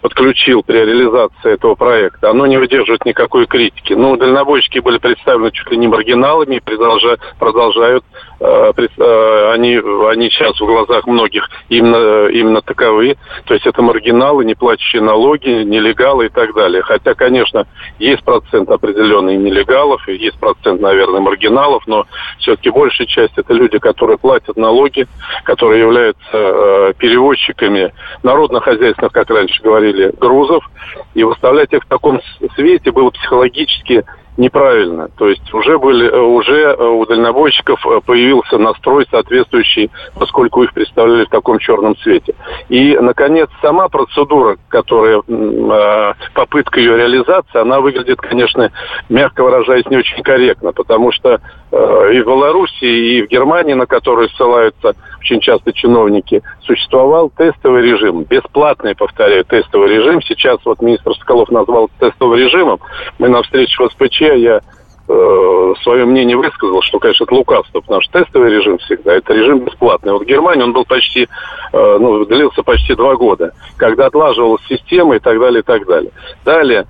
подключил 0.00 0.62
при 0.62 0.76
реализации 0.76 1.54
этого 1.54 1.74
проекта, 1.74 2.30
оно 2.30 2.46
не 2.46 2.58
выдерживает 2.58 3.04
никакой 3.04 3.46
критики. 3.46 3.92
Ну, 3.92 4.16
дальнобойщики 4.16 4.78
были 4.78 4.98
представлены 4.98 5.50
чуть 5.50 5.70
ли 5.70 5.76
не 5.76 5.88
маргиналами 5.88 6.56
и 6.56 6.60
продолжают, 6.60 7.20
э, 7.20 7.24
э, 7.38 8.04
они, 8.40 9.76
они 10.10 10.30
сейчас 10.30 10.60
в 10.60 10.66
глазах 10.66 11.06
многих 11.06 11.48
именно, 11.68 12.26
именно 12.28 12.60
таковы. 12.62 13.16
То 13.44 13.54
есть 13.54 13.66
это 13.66 13.82
маргиналы, 13.82 14.44
не 14.44 14.54
платящие 14.54 15.02
налоги, 15.02 15.48
нелегалы 15.48 16.26
и 16.26 16.28
так 16.28 16.54
далее. 16.54 16.82
Хотя, 16.82 17.14
конечно, 17.14 17.66
есть 17.98 18.24
процент 18.24 18.70
определенный 18.70 19.36
нелегалов, 19.36 20.06
и 20.08 20.14
есть 20.14 20.38
процент, 20.38 20.80
наверное, 20.80 21.20
маргиналов, 21.20 21.86
но 21.86 22.06
все-таки 22.38 22.70
большая 22.70 23.06
часть 23.06 23.36
это 23.36 23.52
люди, 23.52 23.78
которые 23.78 24.18
платят 24.18 24.56
налоги, 24.56 25.06
которые 25.44 25.80
являются 25.80 26.94
перевозчиками 26.98 27.92
народно-хозяйственных 28.22 29.12
как 29.12 29.30
раньше 29.30 29.62
говорили, 29.62 30.12
грузов, 30.18 30.64
и 31.14 31.24
выставлять 31.24 31.72
их 31.72 31.82
в 31.84 31.88
таком 31.88 32.20
свете 32.54 32.90
было 32.90 33.10
психологически 33.10 34.04
неправильно. 34.36 35.08
То 35.16 35.28
есть 35.28 35.52
уже 35.52 35.78
были, 35.78 36.10
э, 36.10 36.18
уже 36.18 36.76
э, 36.76 36.84
у 36.84 37.06
дальнобойщиков 37.06 37.84
э, 37.86 38.00
появился 38.04 38.58
настрой 38.58 39.06
соответствующий, 39.10 39.90
поскольку 40.18 40.62
их 40.64 40.72
представляли 40.72 41.24
в 41.24 41.30
таком 41.30 41.58
черном 41.58 41.96
цвете. 41.96 42.34
И, 42.68 42.96
наконец, 42.98 43.48
сама 43.62 43.88
процедура, 43.88 44.56
которая 44.68 45.22
попытка 46.34 46.80
ее 46.80 46.96
реализации, 46.96 47.60
она 47.60 47.80
выглядит, 47.80 48.20
конечно, 48.20 48.70
мягко 49.08 49.44
выражаясь, 49.44 49.86
не 49.86 49.98
очень 49.98 50.22
корректно, 50.22 50.72
потому 50.72 51.12
что 51.12 51.40
и 51.70 52.20
в 52.20 52.26
Беларуси, 52.26 52.84
и 52.84 53.22
в 53.22 53.28
Германии, 53.28 53.74
на 53.74 53.86
которые 53.86 54.28
ссылаются 54.30 54.94
очень 55.24 55.40
часто 55.40 55.72
чиновники, 55.72 56.42
существовал 56.60 57.30
тестовый 57.30 57.82
режим, 57.82 58.24
бесплатный, 58.24 58.94
повторяю, 58.94 59.44
тестовый 59.44 59.88
режим. 59.88 60.20
Сейчас 60.20 60.58
вот 60.66 60.82
министр 60.82 61.14
Соколов 61.14 61.50
назвал 61.50 61.90
тестовым 61.98 62.38
режимом. 62.38 62.78
Мы 63.18 63.28
на 63.28 63.42
встрече 63.42 63.82
в 63.82 63.90
СПЧ 63.90 64.20
я 64.20 64.60
свое 65.06 66.04
мнение 66.04 66.36
высказал, 66.36 66.80
что, 66.82 66.98
конечно, 66.98 67.24
это 67.24 67.34
лукавство, 67.34 67.80
потому 67.80 68.00
что 68.02 68.24
тестовый 68.24 68.50
режим 68.50 68.78
всегда, 68.78 69.14
это 69.14 69.34
режим 69.34 69.60
бесплатный. 69.60 70.12
Вот 70.12 70.22
в 70.22 70.26
Германии 70.26 70.62
он 70.62 70.72
был 70.72 70.84
почти, 70.84 71.28
э, 71.72 71.98
ну, 72.00 72.24
длился 72.24 72.62
почти 72.62 72.94
два 72.94 73.14
года, 73.14 73.52
когда 73.76 74.06
отлаживалась 74.06 74.62
система 74.68 75.16
и 75.16 75.18
так 75.18 75.38
далее, 75.38 75.60
и 75.60 75.62
так 75.62 75.86
далее. 75.86 76.10
Далее, 76.44 76.86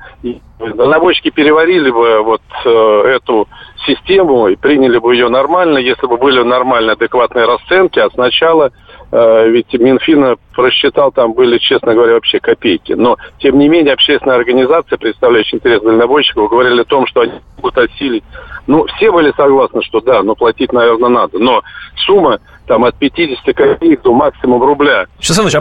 дальнобойщики 0.58 1.30
переварили 1.30 1.90
бы 1.90 2.22
вот 2.22 2.42
э, 2.64 2.68
эту 3.16 3.48
систему 3.86 4.48
и 4.48 4.56
приняли 4.56 4.98
бы 4.98 5.14
ее 5.14 5.28
нормально, 5.28 5.78
если 5.78 6.06
бы 6.06 6.16
были 6.16 6.42
нормальные, 6.42 6.92
адекватные 6.92 7.46
расценки, 7.46 7.98
а 7.98 8.10
сначала 8.10 8.70
Э, 8.70 8.83
ведь 9.14 9.72
Минфина 9.74 10.36
просчитал, 10.56 11.12
там 11.12 11.34
были, 11.34 11.58
честно 11.58 11.94
говоря, 11.94 12.14
вообще 12.14 12.40
копейки. 12.40 12.94
Но, 12.94 13.16
тем 13.38 13.58
не 13.58 13.68
менее, 13.68 13.94
общественная 13.94 14.36
организация, 14.36 14.98
представляющая 14.98 15.58
интерес 15.58 15.82
дальнобойщиков, 15.82 16.50
говорили 16.50 16.80
о 16.80 16.84
том, 16.84 17.06
что 17.06 17.20
они 17.20 17.34
будут 17.58 17.78
осилить. 17.78 18.24
Ну, 18.66 18.86
все 18.86 19.12
были 19.12 19.32
согласны, 19.36 19.82
что 19.82 20.00
да, 20.00 20.24
но 20.24 20.34
платить, 20.34 20.72
наверное, 20.72 21.10
надо. 21.10 21.38
Но 21.38 21.62
сумма 22.06 22.40
там 22.66 22.84
от 22.84 22.94
50 22.96 23.54
копеек 23.54 24.02
до 24.02 24.12
максимум 24.12 24.62
рубля. 24.62 25.06
Вячеслав 25.18 25.52
Иванович, 25.52 25.54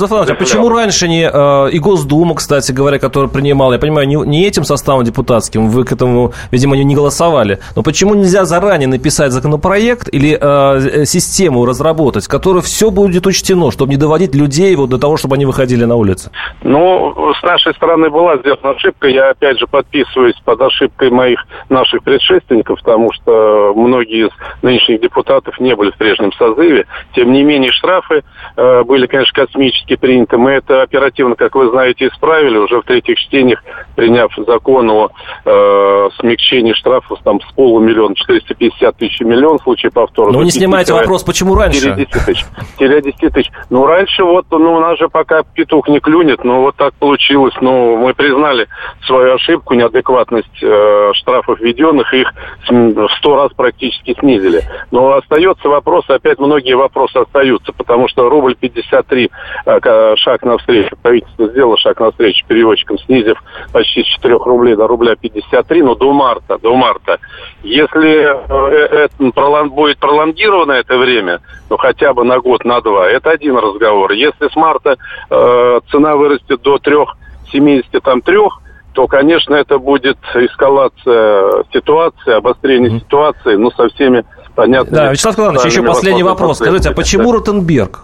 а, 0.00 0.04
Иванович, 0.04 0.30
а 0.30 0.34
почему 0.34 0.68
раньше 0.68 1.08
не 1.08 1.28
э, 1.32 1.70
и 1.70 1.78
Госдума, 1.78 2.34
кстати 2.34 2.72
говоря, 2.72 2.98
которая 2.98 3.30
принимала, 3.30 3.74
я 3.74 3.78
понимаю, 3.78 4.06
не, 4.06 4.16
не 4.16 4.46
этим 4.46 4.64
составом 4.64 5.04
депутатским, 5.04 5.68
вы 5.68 5.84
к 5.84 5.92
этому, 5.92 6.32
видимо, 6.50 6.76
не, 6.76 6.84
не 6.84 6.94
голосовали, 6.94 7.60
но 7.76 7.82
почему 7.82 8.14
нельзя 8.14 8.44
заранее 8.44 8.88
написать 8.88 9.32
законопроект 9.32 10.08
или 10.12 10.38
э, 10.40 11.04
систему 11.06 11.64
разработать, 11.64 12.24
в 12.24 12.28
которой 12.28 12.62
все 12.62 12.90
будет 12.90 13.26
учтено, 13.26 13.70
чтобы 13.70 13.90
не 13.90 13.96
доводить 13.96 14.34
людей 14.34 14.74
вот 14.76 14.90
до 14.90 14.98
того, 14.98 15.16
чтобы 15.16 15.36
они 15.36 15.46
выходили 15.46 15.84
на 15.84 15.96
улицы? 15.96 16.30
Ну, 16.62 17.32
с 17.38 17.42
нашей 17.42 17.74
стороны 17.74 18.10
была 18.10 18.36
сделана 18.38 18.70
ошибка, 18.70 19.08
я 19.08 19.30
опять 19.30 19.58
же 19.58 19.66
подписываюсь 19.66 20.36
под 20.44 20.60
ошибкой 20.60 21.10
моих 21.10 21.44
наших 21.68 22.02
предшественников, 22.02 22.78
потому 22.80 23.12
что 23.12 23.72
многие 23.74 24.26
из 24.26 24.30
нынешних 24.62 25.00
депутатов 25.00 25.58
не 25.60 25.74
были 25.74 25.90
в 25.90 25.96
прежнем 25.96 26.32
составе 26.32 26.49
созыве. 26.54 26.86
Тем 27.14 27.32
не 27.32 27.42
менее, 27.42 27.72
штрафы 27.72 28.22
э, 28.56 28.82
были, 28.84 29.06
конечно, 29.06 29.46
космически 29.46 29.96
приняты. 29.96 30.36
Мы 30.36 30.52
это 30.52 30.82
оперативно, 30.82 31.34
как 31.34 31.54
вы 31.54 31.70
знаете, 31.70 32.08
исправили. 32.08 32.58
Уже 32.58 32.80
в 32.80 32.84
третьих 32.84 33.18
чтениях, 33.18 33.62
приняв 33.96 34.32
закон 34.46 34.90
о 34.90 35.10
э, 35.44 36.08
смягчении 36.18 36.72
штрафов 36.72 37.18
там, 37.24 37.40
с 37.40 37.52
полумиллиона 37.54 38.14
450 38.14 38.96
тысяч 38.96 39.20
миллион 39.20 39.58
в 39.58 39.62
случае 39.62 39.92
повтора. 39.92 40.32
Ну, 40.32 40.42
не 40.42 40.50
снимайте 40.50 40.92
вопрос, 40.92 41.22
почему 41.22 41.54
раньше? 41.54 41.94
10 41.94 42.10
тысяч. 42.26 42.44
10 42.78 43.32
тысяч. 43.32 43.50
Ну, 43.70 43.86
раньше 43.86 44.24
вот, 44.24 44.46
ну, 44.50 44.74
у 44.74 44.80
нас 44.80 44.98
же 44.98 45.08
пока 45.08 45.42
петух 45.42 45.88
не 45.88 46.00
клюнет, 46.00 46.44
но 46.44 46.62
вот 46.62 46.76
так 46.76 46.94
получилось. 46.94 47.54
Ну, 47.60 47.96
мы 47.96 48.14
признали 48.14 48.68
свою 49.06 49.34
ошибку, 49.34 49.74
неадекватность 49.74 50.62
э, 50.62 51.10
штрафов 51.14 51.60
введенных, 51.60 52.12
их 52.14 52.32
в 52.68 53.08
сто 53.18 53.36
раз 53.36 53.52
практически 53.52 54.16
снизили. 54.18 54.62
Но 54.90 55.16
остается 55.16 55.68
вопрос 55.68 56.04
опять 56.08 56.38
многие 56.40 56.74
вопросы 56.74 57.16
остаются, 57.16 57.72
потому 57.72 58.08
что 58.08 58.28
рубль 58.28 58.54
53, 58.56 59.30
э, 59.66 60.16
шаг 60.16 60.42
навстречу, 60.42 60.96
правительство 61.02 61.46
сделало 61.48 61.76
шаг 61.78 62.00
навстречу 62.00 62.44
переводчикам, 62.46 62.98
снизив 62.98 63.38
почти 63.72 64.02
с 64.02 64.06
4 64.06 64.36
рублей 64.36 64.74
до 64.74 64.86
рубля 64.86 65.14
53, 65.16 65.82
но 65.82 65.94
до 65.94 66.12
марта, 66.12 66.58
до 66.58 66.74
марта. 66.74 67.18
Если 67.62 68.24
э, 68.24 69.06
это 69.06 69.64
будет 69.66 69.98
пролонгировано 69.98 70.72
это 70.72 70.96
время, 70.96 71.40
ну 71.68 71.76
хотя 71.76 72.12
бы 72.14 72.24
на 72.24 72.40
год, 72.40 72.64
на 72.64 72.80
два, 72.80 73.08
это 73.08 73.30
один 73.30 73.56
разговор. 73.56 74.12
Если 74.12 74.48
с 74.48 74.56
марта 74.56 74.96
э, 75.30 75.80
цена 75.90 76.16
вырастет 76.16 76.62
до 76.62 76.76
3,73, 76.76 78.48
то, 78.92 79.06
конечно, 79.06 79.54
это 79.54 79.78
будет 79.78 80.18
эскалация 80.34 81.64
ситуации, 81.72 82.32
обострение 82.32 82.90
mm-hmm. 82.90 83.00
ситуации, 83.00 83.54
ну, 83.54 83.70
со 83.70 83.88
всеми 83.88 84.24
понятными... 84.54 84.94
Да, 84.94 85.10
Вячеслав 85.10 85.36
Николаевич, 85.36 85.64
еще 85.64 85.82
последний 85.82 86.22
вопрос. 86.22 86.58
Скажите, 86.58 86.90
а 86.90 86.92
почему 86.92 87.32
Ротенберг? 87.32 88.00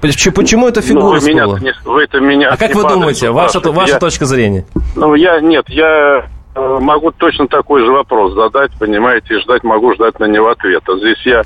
Почему 0.00 0.68
эта 0.68 0.82
фигура 0.82 1.20
ну, 1.20 1.20
вы 1.20 1.28
меня, 1.28 1.74
вы 1.84 2.04
это 2.04 2.20
меня 2.20 2.50
А 2.50 2.56
как 2.56 2.74
вы 2.74 2.82
думаете, 2.82 3.30
ваша, 3.30 3.60
ваша 3.60 3.94
я, 3.94 3.98
точка 3.98 4.26
зрения? 4.26 4.64
Ну, 4.94 5.14
я, 5.14 5.40
нет, 5.40 5.68
я 5.68 6.26
э, 6.54 6.78
могу 6.80 7.10
точно 7.12 7.48
такой 7.48 7.84
же 7.84 7.90
вопрос 7.90 8.34
задать, 8.34 8.72
понимаете, 8.78 9.34
и 9.34 9.40
ждать 9.40 9.64
могу 9.64 9.94
ждать 9.94 10.20
на 10.20 10.26
него 10.26 10.50
ответа. 10.50 10.98
Здесь 10.98 11.24
я 11.24 11.42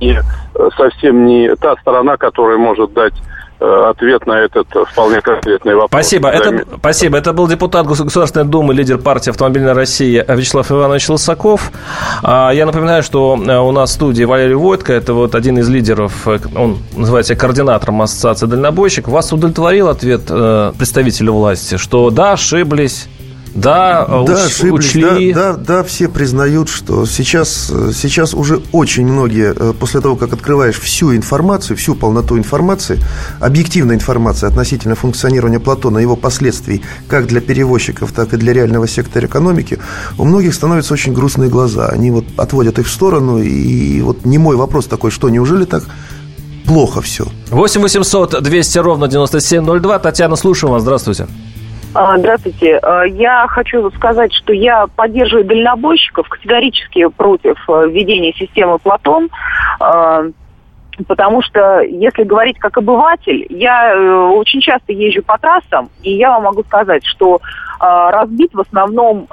не, 0.00 0.18
э, 0.18 0.68
совсем 0.76 1.26
не 1.26 1.54
та 1.56 1.76
сторона, 1.76 2.16
которая 2.16 2.58
может 2.58 2.92
дать 2.92 3.14
ответ 3.60 4.26
на 4.26 4.40
этот 4.40 4.68
вполне 4.90 5.20
конкретный 5.20 5.74
вопрос. 5.74 5.90
Спасибо. 5.90 6.28
Это, 6.28 6.64
спасибо. 6.78 7.18
Это 7.18 7.32
был 7.32 7.48
депутат 7.48 7.86
Государственной 7.86 8.46
Думы, 8.46 8.74
лидер 8.74 8.98
партии 8.98 9.30
«Автомобильная 9.30 9.74
Россия» 9.74 10.24
Вячеслав 10.28 10.70
Иванович 10.70 11.08
Лысаков. 11.08 11.70
А, 12.22 12.50
я 12.50 12.66
напоминаю, 12.66 13.02
что 13.02 13.36
э, 13.36 13.58
у 13.58 13.72
нас 13.72 13.90
в 13.90 13.92
студии 13.94 14.24
Валерий 14.24 14.54
Войтко, 14.54 14.92
это 14.92 15.14
вот 15.14 15.34
один 15.34 15.58
из 15.58 15.68
лидеров, 15.68 16.26
э, 16.28 16.38
он 16.54 16.78
называется 16.94 17.34
координатором 17.36 18.02
Ассоциации 18.02 18.46
дальнобойщиков. 18.46 19.12
Вас 19.12 19.32
удовлетворил 19.32 19.88
ответ 19.88 20.26
представителя 20.26 21.32
власти, 21.32 21.76
что 21.76 22.10
да, 22.10 22.32
ошиблись, 22.32 23.08
да, 23.56 24.06
да 24.06 24.20
уч, 24.20 24.30
ошиблись, 24.30 24.86
учли. 24.90 25.32
Да, 25.32 25.52
да, 25.52 25.58
да, 25.58 25.82
все 25.82 26.08
признают, 26.08 26.68
что 26.68 27.06
сейчас, 27.06 27.72
сейчас 27.94 28.34
уже 28.34 28.62
очень 28.72 29.06
многие, 29.06 29.54
э, 29.56 29.72
после 29.72 30.00
того, 30.00 30.16
как 30.16 30.32
открываешь 30.32 30.78
всю 30.78 31.14
информацию, 31.14 31.76
всю 31.76 31.94
полноту 31.94 32.36
информации, 32.36 33.00
объективной 33.40 33.94
информации 33.94 34.46
относительно 34.46 34.94
функционирования 34.94 35.58
Платона, 35.58 35.98
его 35.98 36.16
последствий, 36.16 36.82
как 37.08 37.26
для 37.26 37.40
перевозчиков, 37.40 38.12
так 38.12 38.34
и 38.34 38.36
для 38.36 38.52
реального 38.52 38.86
сектора 38.86 39.26
экономики, 39.26 39.78
у 40.18 40.24
многих 40.24 40.54
становятся 40.54 40.94
очень 40.94 41.12
грустные 41.12 41.48
глаза. 41.48 41.88
Они 41.88 42.10
вот 42.10 42.24
отводят 42.36 42.78
их 42.78 42.86
в 42.86 42.92
сторону, 42.92 43.38
и 43.38 44.00
вот 44.02 44.24
не 44.24 44.38
мой 44.38 44.56
вопрос 44.56 44.86
такой, 44.86 45.10
что 45.10 45.28
неужели 45.28 45.64
так 45.64 45.84
плохо 46.66 47.00
все? 47.00 47.26
8 47.50 47.80
800 47.80 48.42
200 48.42 48.78
ровно 48.78 49.08
9702. 49.08 49.98
Татьяна, 49.98 50.36
слушаю 50.36 50.72
вас. 50.72 50.82
Здравствуйте. 50.82 51.26
А, 51.98 52.18
здравствуйте. 52.18 52.78
А, 52.82 53.04
я 53.04 53.46
хочу 53.48 53.90
сказать, 53.92 54.30
что 54.34 54.52
я 54.52 54.86
поддерживаю 54.86 55.46
дальнобойщиков 55.46 56.28
категорически 56.28 57.06
против 57.08 57.56
а, 57.68 57.86
введения 57.86 58.32
системы 58.34 58.78
Платон. 58.78 59.30
Потому 61.08 61.42
что, 61.42 61.80
если 61.82 62.22
говорить 62.22 62.58
как 62.58 62.78
обыватель, 62.78 63.46
я 63.50 63.92
э, 63.92 64.14
очень 64.30 64.62
часто 64.62 64.94
езжу 64.94 65.22
по 65.22 65.36
трассам, 65.36 65.90
и 66.02 66.14
я 66.14 66.30
вам 66.30 66.44
могу 66.44 66.62
сказать, 66.62 67.04
что 67.04 67.42
разбит 67.78 68.54
в 68.54 68.60
основном 68.60 69.26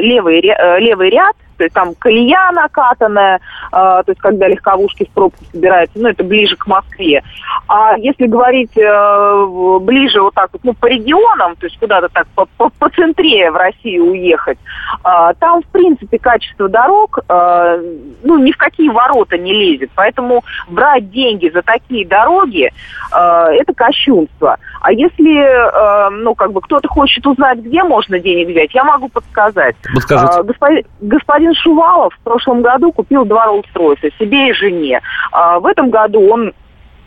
левый, 0.00 0.40
э, 0.40 0.80
левый 0.80 1.10
ряд, 1.10 1.36
то 1.56 1.64
есть 1.64 1.74
там 1.74 1.94
колея 1.98 2.50
накатанная, 2.52 3.36
э, 3.36 3.40
то 3.70 4.04
есть 4.06 4.20
когда 4.20 4.48
легковушки 4.48 5.04
в 5.04 5.10
пробку 5.10 5.44
собираются, 5.52 5.98
ну, 5.98 6.08
это 6.08 6.24
ближе 6.24 6.56
к 6.56 6.66
Москве. 6.66 7.22
А 7.68 7.96
если 7.98 8.26
говорить 8.26 8.76
э, 8.76 9.46
ближе 9.80 10.20
вот 10.20 10.34
так 10.34 10.50
вот, 10.52 10.62
ну, 10.64 10.74
по 10.74 10.86
регионам, 10.86 11.56
то 11.56 11.66
есть 11.66 11.78
куда-то 11.78 12.08
так 12.08 12.26
по, 12.34 12.46
по, 12.56 12.70
по 12.70 12.88
центре 12.90 13.50
в 13.50 13.56
Россию 13.56 14.10
уехать, 14.10 14.58
э, 15.04 15.32
там, 15.38 15.62
в 15.62 15.66
принципе, 15.66 16.18
качество 16.18 16.68
дорог, 16.68 17.18
э, 17.28 17.82
ну, 18.22 18.38
ни 18.38 18.52
в 18.52 18.56
какие 18.56 18.88
ворота 18.88 19.38
не 19.38 19.52
лезет. 19.52 19.90
Поэтому 19.94 20.44
брать 20.68 21.10
деньги 21.10 21.48
за 21.48 21.62
такие 21.62 22.06
дороги, 22.06 22.70
это 23.10 23.72
кощунство. 23.74 24.58
А 24.80 24.92
если, 24.92 25.38
э, 25.38 26.10
ну, 26.10 26.34
как 26.34 26.52
бы 26.52 26.60
кто-то 26.60 26.88
хочет 26.88 27.26
узнать, 27.26 27.58
где 27.58 27.82
можно 27.82 28.18
денег 28.18 28.48
взять, 28.48 28.74
я 28.74 28.84
могу 28.84 29.08
подсказать. 29.08 29.76
Подскажите. 29.94 30.40
Э, 30.40 30.42
господин, 30.42 30.84
господин 31.00 31.54
Шувалов 31.54 32.14
в 32.14 32.20
прошлом 32.20 32.62
году 32.62 32.92
купил 32.92 33.24
два 33.24 33.46
Роллс-Ройса 33.46 34.10
себе 34.18 34.50
и 34.50 34.52
жене. 34.52 35.00
Э, 35.32 35.58
в 35.58 35.66
этом 35.66 35.90
году 35.90 36.28
он 36.28 36.52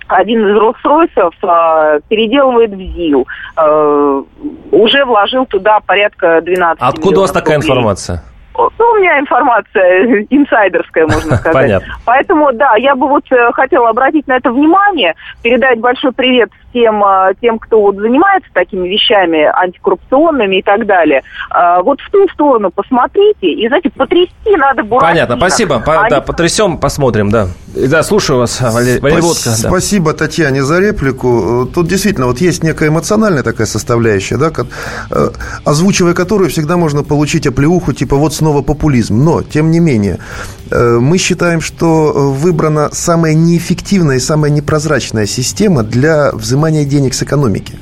один 0.10 0.48
из 0.48 0.58
Роллс-Ройсов 0.58 1.34
э, 1.42 2.00
переделывает 2.10 2.72
в 2.72 2.78
ЗИЛ. 2.78 3.28
Э, 3.58 4.24
уже 4.72 5.06
вложил 5.06 5.46
туда 5.46 5.80
порядка 5.80 6.42
12 6.42 6.82
Откуда 6.82 7.20
у 7.20 7.22
вас 7.22 7.32
такая 7.32 7.58
рублей. 7.58 7.72
информация? 7.72 8.24
Ну, 8.58 8.86
у 8.92 8.96
меня 8.98 9.20
информация 9.20 10.26
инсайдерская, 10.30 11.06
можно 11.06 11.38
сказать. 11.38 11.54
Понятно. 11.54 11.94
Поэтому, 12.06 12.52
да, 12.54 12.76
я 12.76 12.96
бы 12.96 13.08
вот 13.08 13.24
э, 13.32 13.52
хотела 13.54 13.90
обратить 13.90 14.28
на 14.28 14.38
это 14.38 14.52
внимание, 14.52 15.16
передать 15.44 15.80
большой 15.80 16.12
привет 16.12 16.50
всем 16.70 17.04
э, 17.04 17.34
тем, 17.42 17.60
кто 17.60 17.82
вот 17.82 17.96
занимается 17.96 18.50
такими 18.54 18.88
вещами 18.88 19.44
антикоррупционными 19.44 20.60
и 20.60 20.62
так 20.62 20.86
далее. 20.86 21.24
Э, 21.54 21.82
вот 21.82 22.00
в 22.02 22.10
ту 22.12 22.28
сторону 22.30 22.72
посмотрите, 22.72 23.48
и, 23.48 23.68
знаете, 23.68 23.90
потрясти 23.90 24.56
надо 24.58 24.84
Буратино. 24.84 25.12
Понятно, 25.12 25.38
спасибо. 25.38 25.80
По, 25.80 26.06
а 26.06 26.10
да, 26.10 26.22
потрясем, 26.22 26.78
посмотрим, 26.78 27.30
да. 27.30 27.48
Да, 27.68 28.04
слушаю 28.04 28.40
вас, 28.40 28.62
Валерий, 28.62 29.00
Валерий 29.00 29.22
Водка. 29.22 29.50
Да. 29.50 29.70
Спасибо, 29.70 30.14
Татьяне, 30.14 30.64
за 30.64 30.80
реплику. 30.80 31.70
Тут 31.74 31.88
действительно 31.88 32.28
вот 32.28 32.40
есть 32.40 32.64
некая 32.64 32.90
эмоциональная 32.90 33.44
такая 33.44 33.68
составляющая, 33.68 34.38
да, 34.38 34.52
озвучивая 35.66 36.14
которую 36.14 36.50
всегда 36.50 36.78
можно 36.78 37.04
получить 37.04 37.48
оплеуху, 37.48 37.94
типа 37.94 38.16
вот 38.16 38.34
снова 38.34 38.62
популизм. 38.62 39.24
Но, 39.24 39.44
тем 39.44 39.72
не 39.72 39.80
менее, 39.80 40.16
э, 40.16 40.59
мы 40.72 41.18
считаем, 41.18 41.62
что 41.62 42.32
выбрана 42.32 42.90
самая 42.92 43.34
неэффективная 43.34 44.18
и 44.18 44.20
самая 44.20 44.52
непрозрачная 44.52 45.26
система 45.26 45.84
для 45.84 46.32
взимания 46.32 46.86
денег 46.86 47.14
с 47.14 47.24
экономики. 47.24 47.80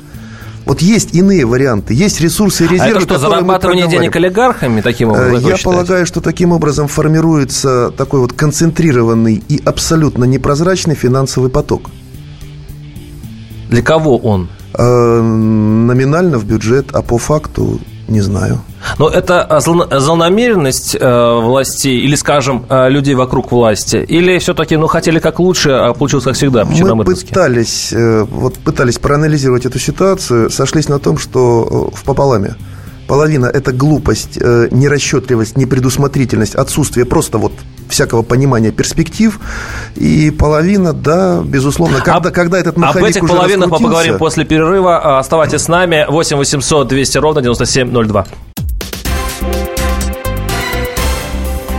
Вот 0.68 0.82
есть 0.82 1.14
иные 1.14 1.46
варианты, 1.46 1.94
есть 1.94 2.20
ресурсы 2.20 2.66
и 2.66 2.68
резервы, 2.68 2.92
а 2.92 2.96
это 2.98 3.00
что, 3.00 3.18
зарабатывание 3.18 3.88
денег 3.88 4.14
олигархами 4.16 4.82
таким 4.82 5.12
образом? 5.12 5.48
Я 5.48 5.56
полагаю, 5.56 6.04
что 6.04 6.20
таким 6.20 6.52
образом 6.52 6.88
формируется 6.88 7.90
такой 7.96 8.20
вот 8.20 8.34
концентрированный 8.34 9.42
и 9.48 9.62
абсолютно 9.64 10.24
непрозрачный 10.24 10.94
финансовый 10.94 11.48
поток. 11.48 11.88
Для 13.70 13.80
кого 13.80 14.18
он? 14.18 14.48
Э, 14.74 15.22
номинально 15.22 16.36
в 16.36 16.44
бюджет, 16.44 16.90
а 16.92 17.00
по 17.00 17.16
факту 17.16 17.80
не 18.08 18.20
знаю. 18.20 18.60
Но 18.98 19.08
это 19.08 19.58
злонамеренность 19.60 20.96
э, 20.98 21.40
властей 21.40 22.00
или, 22.00 22.14
скажем, 22.16 22.64
э, 22.68 22.88
людей 22.88 23.14
вокруг 23.14 23.52
власти? 23.52 23.96
Или 23.96 24.38
все-таки, 24.38 24.76
ну, 24.76 24.86
хотели 24.86 25.18
как 25.18 25.38
лучше, 25.38 25.70
а 25.70 25.92
получилось 25.92 26.24
как 26.24 26.34
всегда? 26.34 26.64
Мы 26.64 27.04
пытались, 27.04 27.92
э, 27.92 28.22
вот, 28.24 28.54
пытались 28.54 28.98
проанализировать 28.98 29.66
эту 29.66 29.78
ситуацию, 29.78 30.50
сошлись 30.50 30.88
на 30.88 30.98
том, 30.98 31.18
что 31.18 31.90
в 31.94 32.04
пополаме 32.04 32.56
половина– 33.06 33.46
это 33.54 33.72
глупость, 33.72 34.36
нерасчетливость, 34.36 35.56
непредусмотрительность, 35.56 36.54
отсутствие 36.54 37.06
просто 37.06 37.38
вот 37.38 37.52
всякого 37.88 38.22
понимания 38.22 38.70
перспектив, 38.70 39.38
и 39.96 40.30
половина, 40.30 40.92
да, 40.92 41.42
безусловно, 41.44 41.98
когда, 41.98 42.16
об, 42.16 42.30
когда 42.30 42.58
этот 42.58 42.76
маховик 42.76 43.04
Об 43.04 43.10
этих 43.10 43.22
уже 43.22 43.32
половинах 43.32 43.70
мы 43.70 43.78
поговорим 43.78 44.18
после 44.18 44.44
перерыва. 44.44 45.18
Оставайтесь 45.18 45.62
с 45.62 45.68
нами. 45.68 46.06
8 46.08 46.36
800 46.36 46.88
200 46.88 47.18
ровно 47.18 47.42
9702. 47.42 48.26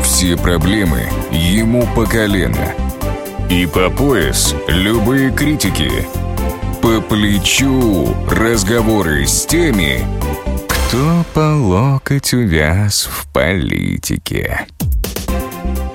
Все 0.03 0.35
проблемы 0.35 1.03
ему 1.31 1.87
по 1.95 2.05
колено. 2.05 2.73
И 3.49 3.65
по 3.65 3.89
пояс 3.89 4.53
любые 4.67 5.31
критики. 5.31 5.89
По 6.81 7.01
плечу 7.01 8.15
разговоры 8.29 9.25
с 9.25 9.45
теми, 9.45 10.05
кто 10.67 11.25
по 11.33 11.55
локоть 11.55 12.33
увяз 12.33 13.09
в 13.11 13.27
политике. 13.31 14.67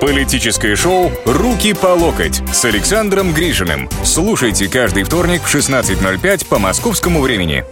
Политическое 0.00 0.76
шоу 0.76 1.12
«Руки 1.24 1.74
по 1.74 1.88
локоть» 1.88 2.42
с 2.52 2.64
Александром 2.64 3.32
Гришиным. 3.32 3.88
Слушайте 4.04 4.68
каждый 4.68 5.04
вторник 5.04 5.42
в 5.42 5.54
16.05 5.54 6.46
по 6.46 6.58
московскому 6.58 7.20
времени. 7.20 7.64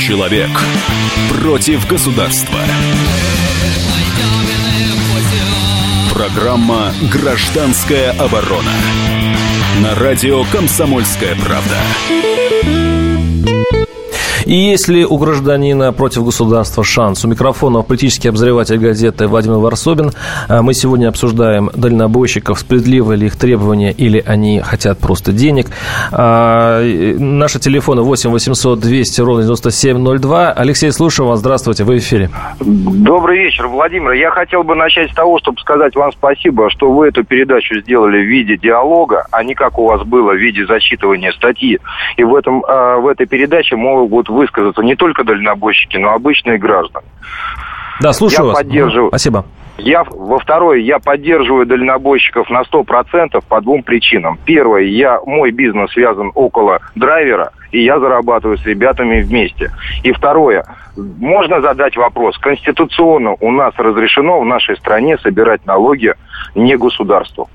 Человек 0.00 0.50
против 1.28 1.86
государства. 1.86 2.58
Программа 6.12 6.92
«Гражданская 7.12 8.12
оборона». 8.12 8.72
На 9.80 9.94
радио 9.94 10.44
«Комсомольская 10.44 11.34
правда». 11.36 12.83
И 14.54 14.56
если 14.56 15.02
у 15.02 15.18
гражданина 15.18 15.92
против 15.92 16.24
государства 16.24 16.84
шанс, 16.84 17.24
у 17.24 17.28
микрофона 17.28 17.82
политический 17.82 18.28
обозреватель 18.28 18.78
газеты 18.78 19.26
Владимир 19.26 19.58
Варсобин, 19.58 20.12
а 20.48 20.62
мы 20.62 20.74
сегодня 20.74 21.08
обсуждаем 21.08 21.70
дальнобойщиков, 21.74 22.60
справедливы 22.60 23.16
ли 23.16 23.26
их 23.26 23.36
требования 23.36 23.90
или 23.90 24.22
они 24.24 24.60
хотят 24.60 25.00
просто 25.00 25.32
денег. 25.32 25.66
А, 26.12 26.80
наши 27.18 27.58
телефоны 27.58 28.02
8 28.02 28.30
800 28.30 28.78
200 28.78 29.20
ровно 29.22 29.42
9702. 29.42 30.52
Алексей, 30.52 30.92
слушаю 30.92 31.26
вас. 31.26 31.40
Здравствуйте, 31.40 31.82
вы 31.82 31.96
в 31.96 31.98
эфире. 31.98 32.30
Добрый 32.60 33.38
вечер, 33.38 33.66
Владимир. 33.66 34.12
Я 34.12 34.30
хотел 34.30 34.62
бы 34.62 34.76
начать 34.76 35.10
с 35.10 35.14
того, 35.16 35.40
чтобы 35.40 35.58
сказать 35.62 35.96
вам 35.96 36.12
спасибо, 36.12 36.70
что 36.70 36.92
вы 36.92 37.08
эту 37.08 37.24
передачу 37.24 37.80
сделали 37.80 38.18
в 38.18 38.28
виде 38.28 38.56
диалога, 38.56 39.26
а 39.32 39.42
не 39.42 39.56
как 39.56 39.80
у 39.80 39.88
вас 39.88 40.04
было 40.04 40.30
в 40.30 40.36
виде 40.36 40.64
зачитывания 40.64 41.32
статьи. 41.32 41.80
И 42.16 42.22
в, 42.22 42.36
этом, 42.36 42.64
э, 42.64 43.00
в 43.00 43.08
этой 43.08 43.26
передаче 43.26 43.74
могут 43.74 44.28
высказаться 44.44 44.82
не 44.82 44.94
только 44.94 45.24
дальнобойщики, 45.24 45.96
но 45.96 46.12
и 46.12 46.14
обычные 46.16 46.58
граждане. 46.58 47.06
Да, 48.00 48.12
слушаю 48.12 48.46
я 48.46 48.52
вас. 48.52 48.58
Поддерживаю. 48.58 49.08
Спасибо. 49.08 49.44
Я, 49.78 50.04
во 50.04 50.38
второе, 50.38 50.78
я 50.78 50.98
поддерживаю 50.98 51.66
дальнобойщиков 51.66 52.48
на 52.48 52.62
100% 52.62 53.42
по 53.48 53.60
двум 53.60 53.82
причинам. 53.82 54.38
Первое, 54.44 54.82
я, 54.82 55.18
мой 55.26 55.50
бизнес 55.50 55.90
связан 55.92 56.30
около 56.34 56.78
драйвера, 56.94 57.50
и 57.72 57.82
я 57.82 57.98
зарабатываю 57.98 58.56
с 58.56 58.64
ребятами 58.64 59.22
вместе. 59.22 59.72
И 60.04 60.12
второе, 60.12 60.64
можно 60.96 61.60
задать 61.60 61.96
вопрос. 61.96 62.38
Конституционно 62.38 63.34
у 63.40 63.50
нас 63.50 63.74
разрешено 63.76 64.40
в 64.40 64.44
нашей 64.44 64.76
стране 64.76 65.18
собирать 65.18 65.66
налоги 65.66 66.14
не 66.54 66.76
государству. 66.76 67.48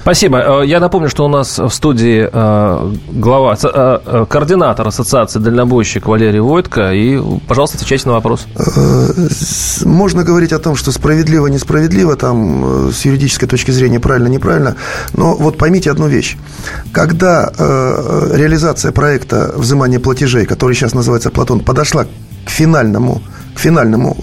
Спасибо. 0.00 0.62
Э, 0.62 0.66
я 0.66 0.80
напомню, 0.80 1.08
что 1.08 1.24
у 1.24 1.28
нас 1.28 1.58
в 1.58 1.70
студии 1.70 2.28
э, 2.32 2.94
глава, 3.12 3.56
э, 3.62 4.26
координатор 4.28 4.88
Ассоциации 4.88 5.38
дальнобойщик 5.38 6.06
Валерий 6.06 6.40
Войтко. 6.40 6.92
И, 6.92 7.20
пожалуйста, 7.46 7.76
отвечайте 7.76 8.08
на 8.08 8.14
вопрос. 8.14 8.46
Можно 9.84 10.24
говорить 10.24 10.52
о 10.52 10.58
том, 10.58 10.76
что 10.76 10.92
справедливо, 10.92 11.46
несправедливо, 11.46 12.16
там 12.16 12.90
с 12.92 13.04
юридической 13.04 13.46
точки 13.46 13.70
зрения 13.70 14.00
правильно, 14.00 14.28
неправильно. 14.28 14.76
Но 15.12 15.34
вот 15.34 15.58
поймите 15.58 15.90
одну 15.90 16.08
вещь. 16.08 16.36
Когда 16.92 17.50
реализация 18.32 18.92
проекта 18.92 19.52
взимания 19.54 20.00
платежей, 20.00 20.46
который 20.46 20.74
сейчас 20.74 20.94
называется 20.94 21.30
«Платон», 21.30 21.60
подошла 21.60 22.04
к 22.04 22.50
финальному 22.50 23.22
финальному 23.60 24.16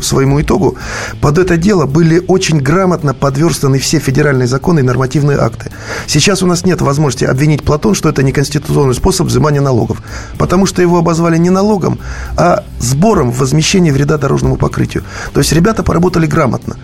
э, 0.00 0.02
своему 0.02 0.40
итогу, 0.40 0.76
под 1.20 1.38
это 1.38 1.56
дело 1.56 1.86
были 1.86 2.22
очень 2.28 2.60
грамотно 2.60 3.14
подверстаны 3.14 3.78
все 3.78 3.98
федеральные 3.98 4.46
законы 4.46 4.80
и 4.80 4.82
нормативные 4.82 5.38
акты. 5.38 5.70
Сейчас 6.06 6.42
у 6.42 6.46
нас 6.46 6.64
нет 6.64 6.82
возможности 6.82 7.24
обвинить 7.24 7.62
Платон, 7.62 7.94
что 7.94 8.08
это 8.08 8.22
неконституционный 8.22 8.94
способ 8.94 9.26
взимания 9.28 9.60
налогов, 9.60 10.02
потому 10.38 10.66
что 10.66 10.82
его 10.82 10.98
обозвали 10.98 11.38
не 11.38 11.50
налогом, 11.50 11.98
а 12.36 12.64
сбором 12.78 13.30
возмещения 13.30 13.92
вреда 13.92 14.18
дорожному 14.18 14.56
покрытию. 14.56 15.04
То 15.32 15.40
есть 15.40 15.52
ребята 15.52 15.82
поработали 15.82 16.26
грамотно. 16.26 16.76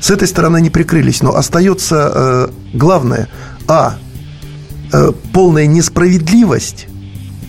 С 0.00 0.10
этой 0.10 0.28
стороны 0.28 0.60
не 0.60 0.70
прикрылись, 0.70 1.22
но 1.22 1.34
остается 1.34 2.12
э, 2.14 2.48
главное, 2.74 3.28
а, 3.66 3.96
э, 4.92 5.12
полная 5.32 5.66
несправедливость 5.66 6.88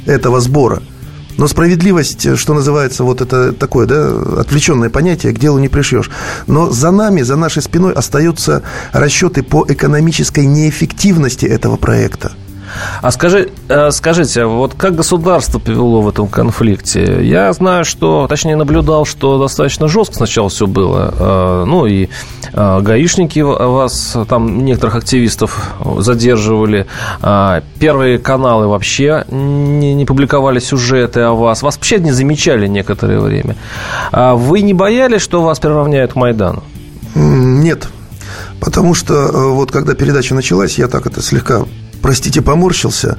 этого 0.05 0.39
сбора– 0.39 0.81
но 1.37 1.47
справедливость, 1.47 2.37
что 2.37 2.53
называется, 2.53 3.03
вот 3.03 3.21
это 3.21 3.51
такое, 3.53 3.85
да, 3.87 4.39
отвлеченное 4.39 4.89
понятие, 4.89 5.33
к 5.33 5.39
делу 5.39 5.59
не 5.59 5.69
пришьешь. 5.69 6.09
Но 6.47 6.71
за 6.71 6.91
нами, 6.91 7.21
за 7.21 7.35
нашей 7.35 7.61
спиной 7.61 7.93
остаются 7.93 8.63
расчеты 8.93 9.43
по 9.43 9.65
экономической 9.67 10.45
неэффективности 10.45 11.45
этого 11.45 11.77
проекта. 11.77 12.33
А 13.01 13.11
скажи, 13.11 13.49
э, 13.69 13.91
скажите, 13.91 14.45
вот 14.45 14.73
как 14.75 14.95
государство 14.95 15.59
повело 15.59 16.01
в 16.01 16.09
этом 16.09 16.27
конфликте? 16.27 17.25
Я 17.25 17.51
знаю, 17.53 17.85
что, 17.85 18.27
точнее, 18.27 18.55
наблюдал, 18.55 19.05
что 19.05 19.39
достаточно 19.39 19.88
жестко 19.88 20.15
сначала 20.15 20.49
все 20.49 20.67
было. 20.67 21.13
Э, 21.17 21.63
ну, 21.65 21.85
и 21.85 22.09
э, 22.53 22.79
гаишники 22.81 23.39
вас, 23.39 24.17
там, 24.27 24.65
некоторых 24.65 24.95
активистов 24.95 25.73
задерживали. 25.99 26.88
Первые 27.79 28.19
каналы 28.19 28.67
вообще 28.67 29.25
не, 29.29 29.93
не 29.93 30.05
публиковали 30.05 30.59
сюжеты 30.59 31.21
о 31.21 31.33
вас. 31.33 31.61
Вас 31.61 31.75
вообще 31.75 31.99
не 31.99 32.11
замечали 32.11 32.67
некоторое 32.67 33.19
время. 33.19 33.55
А 34.11 34.35
вы 34.35 34.61
не 34.61 34.73
боялись, 34.73 35.21
что 35.21 35.41
вас 35.41 35.59
приравняют 35.59 36.13
к 36.13 36.15
Майдану? 36.15 36.63
Нет. 37.13 37.88
Потому 38.59 38.93
что 38.93 39.31
вот 39.53 39.71
когда 39.71 39.93
передача 39.93 40.33
началась, 40.33 40.77
я 40.77 40.88
так 40.88 41.05
это 41.05 41.21
слегка 41.21 41.65
простите, 42.05 42.43
поморщился, 42.43 43.17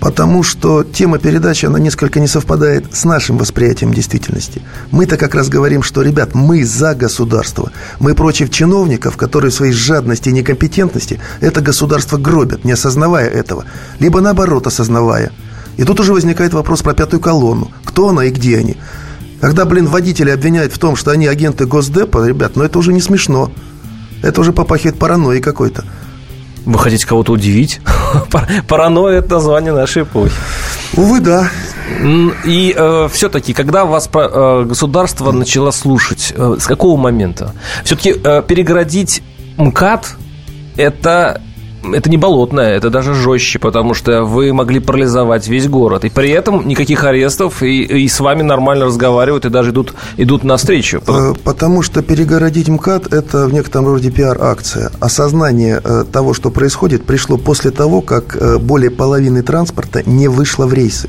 потому 0.00 0.42
что 0.42 0.84
тема 0.84 1.18
передачи, 1.18 1.66
она 1.66 1.78
несколько 1.78 2.18
не 2.18 2.26
совпадает 2.26 2.86
с 2.90 3.04
нашим 3.04 3.36
восприятием 3.36 3.92
действительности. 3.92 4.62
Мы-то 4.90 5.18
как 5.18 5.34
раз 5.34 5.50
говорим, 5.50 5.82
что, 5.82 6.00
ребят, 6.00 6.34
мы 6.34 6.64
за 6.64 6.94
государство. 6.94 7.70
Мы 8.00 8.14
против 8.14 8.48
чиновников, 8.48 9.18
которые 9.18 9.50
в 9.50 9.54
своей 9.54 9.74
жадности 9.74 10.30
и 10.30 10.32
некомпетентности 10.32 11.20
это 11.42 11.60
государство 11.60 12.16
гробят, 12.16 12.64
не 12.64 12.72
осознавая 12.72 13.28
этого. 13.28 13.66
Либо 13.98 14.22
наоборот, 14.22 14.66
осознавая. 14.66 15.30
И 15.76 15.84
тут 15.84 16.00
уже 16.00 16.14
возникает 16.14 16.54
вопрос 16.54 16.80
про 16.80 16.94
пятую 16.94 17.20
колонну. 17.20 17.70
Кто 17.84 18.08
она 18.08 18.24
и 18.24 18.30
где 18.30 18.56
они? 18.56 18.78
Когда, 19.42 19.66
блин, 19.66 19.88
водители 19.88 20.30
обвиняют 20.30 20.72
в 20.72 20.78
том, 20.78 20.96
что 20.96 21.10
они 21.10 21.26
агенты 21.26 21.66
Госдепа, 21.66 22.26
ребят, 22.26 22.56
ну 22.56 22.64
это 22.64 22.78
уже 22.78 22.94
не 22.94 23.02
смешно. 23.02 23.52
Это 24.22 24.40
уже 24.40 24.54
попахивает 24.54 24.98
паранойей 24.98 25.42
какой-то. 25.42 25.84
Вы 26.64 26.78
хотите 26.78 27.06
кого-то 27.06 27.32
удивить? 27.32 27.82
Паранойя– 28.68 29.18
это 29.18 29.34
название 29.34 29.72
нашей 29.72 30.02
эпохи. 30.02 30.34
Увы, 30.96 31.20
да. 31.20 31.48
И 32.44 32.74
э, 32.76 33.08
все-таки, 33.12 33.52
когда 33.52 33.84
вас 33.84 34.08
э, 34.12 34.64
государство 34.66 35.32
начало 35.32 35.70
слушать, 35.70 36.32
э, 36.36 36.56
с 36.58 36.66
какого 36.66 36.96
момента? 36.98 37.54
Все-таки 37.84 38.14
э, 38.22 38.42
перегородить 38.46 39.22
МКАД– 39.56 40.16
это 40.76 41.40
это 41.92 42.10
не 42.10 42.16
болотное, 42.16 42.76
это 42.76 42.90
даже 42.90 43.14
жестче, 43.14 43.58
потому 43.58 43.94
что 43.94 44.24
вы 44.24 44.52
могли 44.52 44.80
парализовать 44.80 45.48
весь 45.48 45.68
город. 45.68 46.04
И 46.04 46.10
при 46.10 46.30
этом 46.30 46.66
никаких 46.66 47.04
арестов, 47.04 47.62
и, 47.62 47.82
и 47.82 48.08
с 48.08 48.20
вами 48.20 48.42
нормально 48.42 48.86
разговаривают, 48.86 49.44
и 49.44 49.50
даже 49.50 49.70
идут, 49.70 49.94
идут 50.16 50.44
навстречу. 50.44 51.02
Э, 51.06 51.34
потому 51.44 51.82
что 51.82 52.02
перегородить 52.02 52.68
МКАД– 52.68 53.06
это 53.12 53.46
в 53.46 53.52
некотором 53.52 53.86
роде 53.86 54.10
пиар-акция. 54.10 54.90
Осознание 55.00 55.80
э, 55.82 56.04
того, 56.10 56.34
что 56.34 56.50
происходит, 56.50 57.04
пришло 57.04 57.36
после 57.36 57.70
того, 57.70 58.00
как 58.00 58.36
э, 58.36 58.58
более 58.58 58.90
половины 58.90 59.42
транспорта 59.42 60.02
не 60.04 60.28
вышло 60.28 60.66
в 60.66 60.74
рейсы 60.74 61.08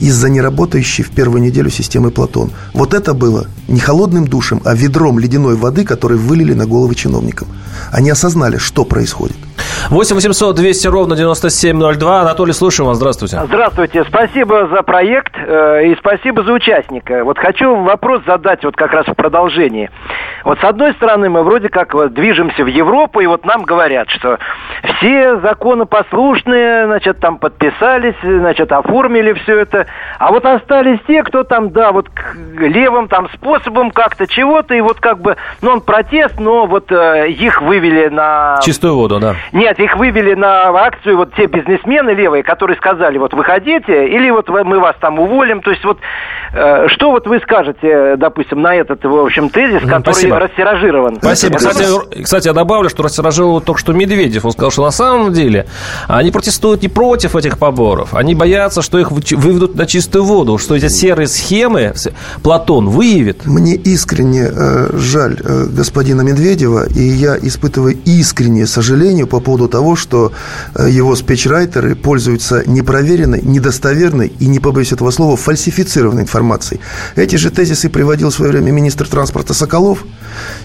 из-за 0.00 0.30
неработающей 0.30 1.04
в 1.04 1.10
первую 1.10 1.42
неделю 1.42 1.70
системы 1.70 2.10
Платон. 2.10 2.50
Вот 2.72 2.94
это 2.94 3.14
было 3.14 3.46
не 3.68 3.80
холодным 3.80 4.26
душем, 4.26 4.60
а 4.64 4.74
ведром 4.74 5.18
ледяной 5.18 5.56
воды, 5.56 5.84
который 5.84 6.16
вылили 6.16 6.54
на 6.54 6.66
головы 6.66 6.94
чиновникам. 6.94 7.48
Они 7.92 8.10
осознали, 8.10 8.56
что 8.56 8.84
происходит. 8.84 9.36
8 9.88 10.14
800 10.16 10.56
200 10.56 10.88
ровно 10.88 11.16
9702. 11.16 12.20
Анатолий, 12.20 12.52
слушаем 12.52 12.88
вас. 12.88 12.98
Здравствуйте. 12.98 13.40
Здравствуйте. 13.44 14.04
Спасибо 14.04 14.68
за 14.68 14.82
проект 14.82 15.34
э, 15.36 15.86
и 15.86 15.96
спасибо 15.96 16.42
за 16.42 16.52
участника. 16.52 17.24
Вот 17.24 17.38
хочу 17.38 17.74
вопрос 17.82 18.22
задать 18.26 18.64
вот 18.64 18.76
как 18.76 18.92
раз 18.92 19.06
в 19.06 19.14
продолжении. 19.14 19.90
Вот 20.44 20.58
с 20.60 20.64
одной 20.64 20.92
стороны 20.94 21.28
мы 21.28 21.42
вроде 21.42 21.68
как 21.68 21.94
вот 21.94 22.14
движемся 22.14 22.64
в 22.64 22.66
Европу, 22.66 23.20
и 23.20 23.26
вот 23.26 23.44
нам 23.44 23.62
говорят, 23.62 24.08
что 24.10 24.38
все 24.96 25.38
законопослушные, 25.40 26.86
значит, 26.86 27.18
там 27.20 27.38
подписались, 27.38 28.14
значит, 28.22 28.72
оформили 28.72 29.32
все 29.34 29.60
это. 29.60 29.86
А 30.18 30.30
вот 30.30 30.44
остались 30.44 30.98
те, 31.06 31.22
кто 31.22 31.44
там, 31.44 31.70
да, 31.70 31.92
вот 31.92 32.08
левым 32.56 33.08
там 33.08 33.28
способом 33.34 33.90
как-то 33.90 34.26
чего-то, 34.26 34.74
и 34.74 34.80
вот 34.80 35.00
как 35.00 35.20
бы, 35.20 35.36
ну, 35.62 35.70
он 35.72 35.80
протест, 35.80 36.38
но 36.38 36.66
вот 36.66 36.90
э, 36.90 37.28
их 37.28 37.62
вывели 37.62 38.08
на... 38.08 38.58
Чистую 38.62 38.94
воду, 38.96 39.18
да. 39.20 39.36
Нет, 39.52 39.69
их 39.78 39.96
вывели 39.96 40.34
на 40.34 40.68
акцию 40.68 41.16
вот 41.16 41.34
те 41.34 41.46
бизнесмены 41.46 42.10
левые, 42.10 42.42
которые 42.42 42.76
сказали, 42.76 43.18
вот 43.18 43.34
выходите, 43.34 44.08
или 44.08 44.30
вот 44.30 44.48
мы 44.48 44.80
вас 44.80 44.96
там 45.00 45.18
уволим. 45.18 45.60
То 45.60 45.70
есть 45.70 45.84
вот 45.84 45.98
э, 46.52 46.88
что 46.88 47.10
вот 47.10 47.26
вы 47.26 47.40
скажете, 47.40 48.16
допустим, 48.16 48.62
на 48.62 48.74
этот, 48.74 49.04
в 49.04 49.14
общем, 49.14 49.50
тезис, 49.50 49.82
который 49.82 50.14
Спасибо. 50.14 50.38
растиражирован? 50.38 51.16
Спасибо. 51.16 51.56
Кстати, 51.56 52.22
кстати, 52.22 52.48
я 52.48 52.52
добавлю, 52.52 52.88
что 52.88 53.02
растиражировал 53.02 53.60
только 53.60 53.80
что 53.80 53.92
Медведев. 53.92 54.44
Он 54.44 54.52
сказал, 54.52 54.70
что 54.70 54.82
на 54.82 54.90
самом 54.90 55.32
деле 55.32 55.66
они 56.08 56.30
протестуют 56.30 56.82
не 56.82 56.88
против 56.88 57.36
этих 57.36 57.58
поборов, 57.58 58.14
они 58.14 58.34
боятся, 58.34 58.82
что 58.82 58.98
их 58.98 59.10
выведут 59.10 59.74
на 59.74 59.86
чистую 59.86 60.24
воду, 60.24 60.58
что 60.58 60.74
эти 60.74 60.88
серые 60.88 61.28
схемы 61.28 61.94
Платон 62.42 62.88
выявит. 62.88 63.46
Мне 63.46 63.74
искренне 63.74 64.48
э, 64.50 64.90
жаль 64.94 65.36
э, 65.42 65.66
господина 65.66 66.22
Медведева, 66.22 66.86
и 66.88 67.00
я 67.00 67.36
испытываю 67.36 67.96
искреннее 68.04 68.66
сожаление 68.66 69.26
по 69.26 69.40
поводу 69.40 69.59
того, 69.68 69.96
что 69.96 70.32
э, 70.74 70.88
его 70.90 71.16
спичрайтеры 71.16 71.94
пользуются 71.94 72.62
непроверенной, 72.66 73.40
недостоверной 73.42 74.32
и, 74.38 74.46
не 74.46 74.60
побоюсь 74.60 74.92
этого 74.92 75.10
слова, 75.10 75.36
фальсифицированной 75.36 76.22
информацией. 76.22 76.80
Эти 77.16 77.36
же 77.36 77.50
тезисы 77.50 77.88
приводил 77.88 78.30
в 78.30 78.34
свое 78.34 78.52
время 78.52 78.70
министр 78.70 79.06
транспорта 79.06 79.54
Соколов– 79.54 80.04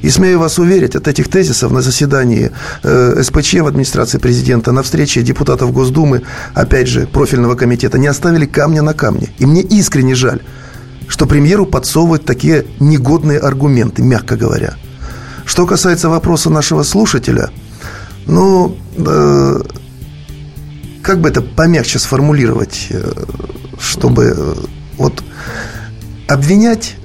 И 0.01 0.09
смею 0.09 0.39
вас 0.39 0.59
уверить, 0.59 0.95
от 0.95 1.07
этих 1.07 1.27
тезисов 1.27 1.71
на 1.71 1.81
заседании 1.81 2.51
э, 2.83 3.23
СПЧ 3.23 3.55
в 3.55 3.67
администрации 3.67 4.17
президента, 4.17 4.71
на 4.71 4.83
встрече 4.83 5.21
депутатов 5.21 5.71
Госдумы, 5.71 6.21
опять 6.53 6.87
же, 6.87 7.07
профильного 7.07 7.55
комитета, 7.55 7.97
не 7.97 8.07
оставили 8.07 8.45
камня 8.45 8.81
на 8.81 8.93
камне. 8.93 9.29
И 9.39 9.45
мне 9.45 9.61
искренне 9.61 10.15
жаль, 10.15 10.41
что 11.07 11.25
премьеру 11.25 11.65
подсовывают 11.65 12.25
такие 12.25 12.65
негодные 12.79 13.39
аргументы, 13.39 14.01
мягко 14.01 14.35
говоря. 14.35 14.75
Что 15.45 15.65
касается 15.65 16.09
вопроса 16.09 16.49
нашего 16.49 16.83
слушателя, 16.83 17.49
ну, 18.27 18.75
э, 18.97 19.61
как 21.01 21.21
бы 21.21 21.29
это 21.29 21.41
помягче 21.41 21.99
сформулировать, 21.99 22.87
э, 22.89 23.11
чтобы 23.79 24.33
э, 24.35 24.55
вот 24.97 25.23
обвинять 26.27 26.95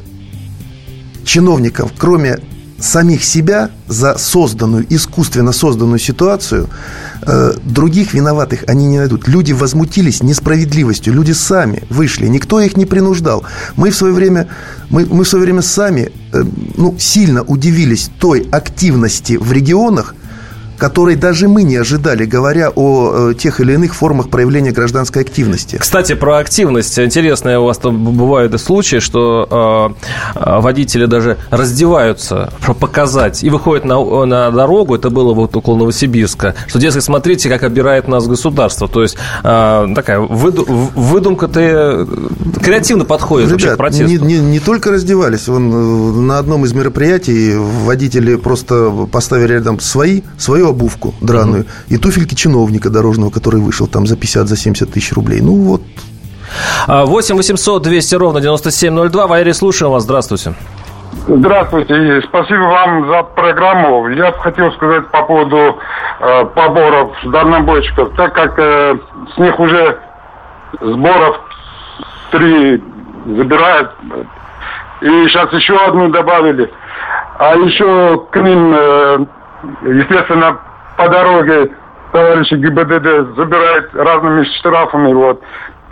чиновников, 1.25 1.93
кроме 1.99 2.39
самих 2.81 3.25
себя 3.25 3.71
за 3.87 4.17
созданную, 4.19 4.87
искусственно 4.89 5.53
созданную 5.53 5.99
ситуацию, 5.99 6.69
э, 7.23 7.53
других 7.63 8.15
виноватых 8.15 8.65
они 8.67 8.87
не 8.87 8.99
найдут. 8.99 9.29
Люди 9.29 9.53
возмутились 9.53 10.23
несправедливостью, 10.23 11.13
люди 11.13 11.33
сами 11.33 11.83
вышли, 11.91 12.27
никто 12.27 12.61
их 12.61 12.77
не 12.77 12.87
принуждал. 12.87 13.45
Мы 13.77 13.91
в 13.91 13.97
свое 13.97 14.15
время, 14.15 14.49
мы, 14.89 15.07
мы 15.07 15.25
в 15.25 15.29
свое 15.29 15.45
время 15.45 15.63
сами 15.63 16.11
э, 16.33 16.43
ну, 16.77 16.97
сильно 16.99 17.43
удивились 17.43 18.11
той 18.19 18.49
активности 18.51 19.35
в 19.35 19.53
регионах, 19.53 20.15
которой 20.81 21.15
даже 21.15 21.47
мы 21.47 21.63
не 21.63 21.77
ожидали, 21.77 22.25
говоря 22.25 22.73
о 22.75 23.31
э, 23.31 23.35
тех 23.35 23.61
или 23.61 23.75
иных 23.75 23.95
формах 23.95 24.31
проявления 24.31 24.73
гражданской 24.73 25.23
активности. 25.23 25.77
Кстати, 25.77 26.15
про 26.15 26.39
активность. 26.39 26.99
Интересные 26.99 27.59
у 27.59 27.67
вас 27.67 27.79
там 27.79 28.03
бывают 28.17 28.55
и 28.55 28.59
случаи, 28.59 28.99
что 28.99 29.95
э, 30.35 30.61
водители 30.61 31.05
даже 31.05 31.37
раздеваются, 31.51 32.53
чтобы 32.63 32.81
показать, 32.81 33.45
и 33.45 33.51
выходят 33.51 33.85
на, 33.85 34.25
на 34.25 34.51
дорогу, 34.51 34.95
это 34.97 35.11
было 35.11 35.35
вот 35.35 35.55
около 35.55 35.77
Новосибирска, 35.77 36.55
что, 36.67 36.79
дескать, 36.79 37.05
смотрите, 37.05 37.49
как 37.51 37.63
обирает 37.63 38.09
нас 38.09 38.27
государство. 38.27 38.89
То 38.89 39.03
есть 39.03 39.17
э, 39.45 39.87
такая 39.95 40.19
выду, 40.19 40.65
выдумка-то 40.65 41.61
э, 41.61 42.07
креативно 42.63 43.05
подходит 43.05 43.49
Ребят, 43.49 43.79
вообще 43.79 44.05
к. 44.05 44.09
Не, 44.09 44.17
не, 44.17 44.39
не 44.39 44.61
только 44.61 44.91
раздевались, 44.91 45.47
вон, 45.47 45.71
э, 45.71 46.21
на 46.21 46.39
одном 46.39 46.65
из 46.65 46.73
мероприятий 46.73 47.55
водители 47.57 48.37
просто 48.37 48.91
поставили 49.13 49.53
рядом 49.53 49.79
свои, 49.79 50.23
свое 50.39 50.70
обувку 50.71 51.15
драную, 51.21 51.63
угу. 51.63 51.71
и 51.89 51.97
туфельки 51.97 52.35
чиновника 52.35 52.91
дорожного, 52.91 53.31
который 53.31 53.61
вышел 53.61 53.87
там 53.87 54.07
за 54.07 54.17
50, 54.17 54.49
за 54.49 54.57
70 54.57 54.91
тысяч 54.91 55.13
рублей. 55.13 55.41
Ну 55.41 55.55
вот. 55.55 55.83
8 56.89 57.37
800 57.37 57.83
200 57.83 58.15
ровно 58.17 58.41
9702. 58.41 59.27
Валерий, 59.27 59.55
слушаем 59.55 59.93
вас. 59.93 60.03
Здравствуйте. 60.03 60.55
Здравствуйте, 61.27 62.19
и 62.19 62.23
спасибо 62.23 62.63
вам 62.63 63.09
за 63.09 63.23
программу. 63.23 64.09
Я 64.09 64.31
бы 64.31 64.39
хотел 64.39 64.73
сказать 64.73 65.09
по 65.09 65.23
поводу 65.23 65.79
э, 66.21 66.45
поборов 66.55 67.13
дальнобойщиков, 67.25 68.15
так 68.17 68.33
как 68.33 68.59
э, 68.59 68.97
с 69.35 69.39
них 69.39 69.59
уже 69.59 69.99
сборов 70.81 71.41
три 72.31 72.83
забирают, 73.27 73.91
и 75.01 75.29
сейчас 75.29 75.53
еще 75.53 75.77
одну 75.77 76.09
добавили, 76.09 76.71
а 77.39 77.55
еще 77.57 78.27
к 78.31 78.37
ним 78.41 78.75
э, 78.75 79.27
естественно, 79.83 80.59
по 80.97 81.09
дороге 81.09 81.71
товарищи 82.13 82.55
ГИБДД 82.55 83.37
забирают 83.37 83.95
разными 83.95 84.45
штрафами. 84.59 85.13
Вот. 85.13 85.43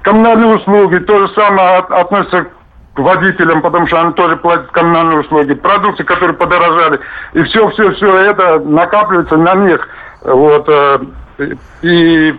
Коммунальные 0.03 0.57
услуги 0.57 0.99
то 0.99 1.27
же 1.27 1.33
самое 1.35 1.79
относятся 1.79 2.47
к 2.95 2.99
водителям, 2.99 3.63
потому 3.63 3.87
что 3.87 4.01
они 4.01 4.13
тоже 4.13 4.37
платят 4.37 4.71
коммунальные 4.73 5.21
услуги. 5.21 5.55
Продукты, 5.55 6.05
которые 6.05 6.37
подорожали. 6.37 7.01
И 7.35 7.43
все, 7.45 7.69
все, 7.71 7.93
все 7.93 8.17
это 8.17 8.59
накапливается 8.61 9.37
на 9.37 9.55
них. 9.55 9.89
Вот. 10.23 10.69
Э, 10.69 10.99
и 11.83 12.35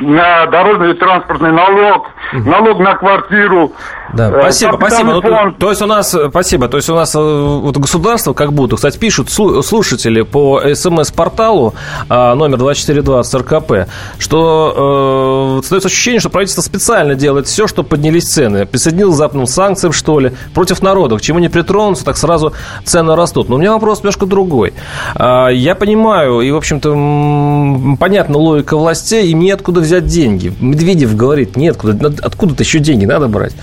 на 0.00 0.46
дорожный 0.46 0.94
транспортный 0.94 1.52
налог, 1.52 2.08
налог 2.32 2.78
на 2.78 2.94
квартиру. 2.94 3.72
Да, 4.14 4.30
э, 4.30 4.40
спасибо, 4.40 4.76
спасибо. 4.76 5.12
Ну, 5.14 5.22
фонд. 5.22 5.58
то 5.58 5.70
есть 5.70 5.82
у 5.82 5.86
нас, 5.86 6.16
спасибо, 6.28 6.68
то 6.68 6.76
есть 6.76 6.88
у 6.88 6.94
нас 6.94 7.14
э, 7.14 7.18
вот 7.18 7.76
государство 7.76 8.32
как 8.32 8.52
будто, 8.52 8.76
кстати, 8.76 8.98
пишут 8.98 9.30
слушатели 9.30 10.22
по 10.22 10.60
СМС-порталу 10.74 11.74
номер 12.08 12.58
2420 12.58 13.34
РКП, 13.34 13.72
что 14.18 15.58
э, 15.58 15.62
создается 15.62 15.88
ощущение, 15.88 16.20
что 16.20 16.30
правительство 16.30 16.62
специально 16.62 17.14
делает 17.14 17.46
все, 17.46 17.66
чтобы 17.66 17.88
поднялись 17.88 18.24
цены. 18.24 18.66
Присоединил 18.66 19.12
западным 19.12 19.46
санкциям, 19.46 19.92
что 19.92 20.18
ли, 20.18 20.32
против 20.54 20.82
народа. 20.82 21.16
К 21.16 21.20
чему 21.20 21.38
не 21.38 21.48
притронуться, 21.48 22.04
так 22.04 22.16
сразу 22.16 22.52
цены 22.84 23.14
растут. 23.14 23.48
Но 23.48 23.56
у 23.56 23.58
меня 23.58 23.72
вопрос 23.72 23.98
немножко 24.00 24.26
другой. 24.26 24.74
Я 25.18 25.76
понимаю, 25.78 26.40
и, 26.40 26.50
в 26.50 26.56
общем-то, 26.56 27.96
понятна 27.98 28.38
логика 28.38 28.76
властей, 28.76 29.30
им 29.30 29.40
неоткуда 29.40 29.80
взять 29.80 30.06
деньги. 30.06 30.52
Медведев 30.60 31.16
говорит, 31.16 31.56
нет, 31.56 31.78
откуда-то 32.22 32.62
еще 32.62 32.78
деньги 32.78 33.04
надо 33.04 33.28
брать. 33.28 33.54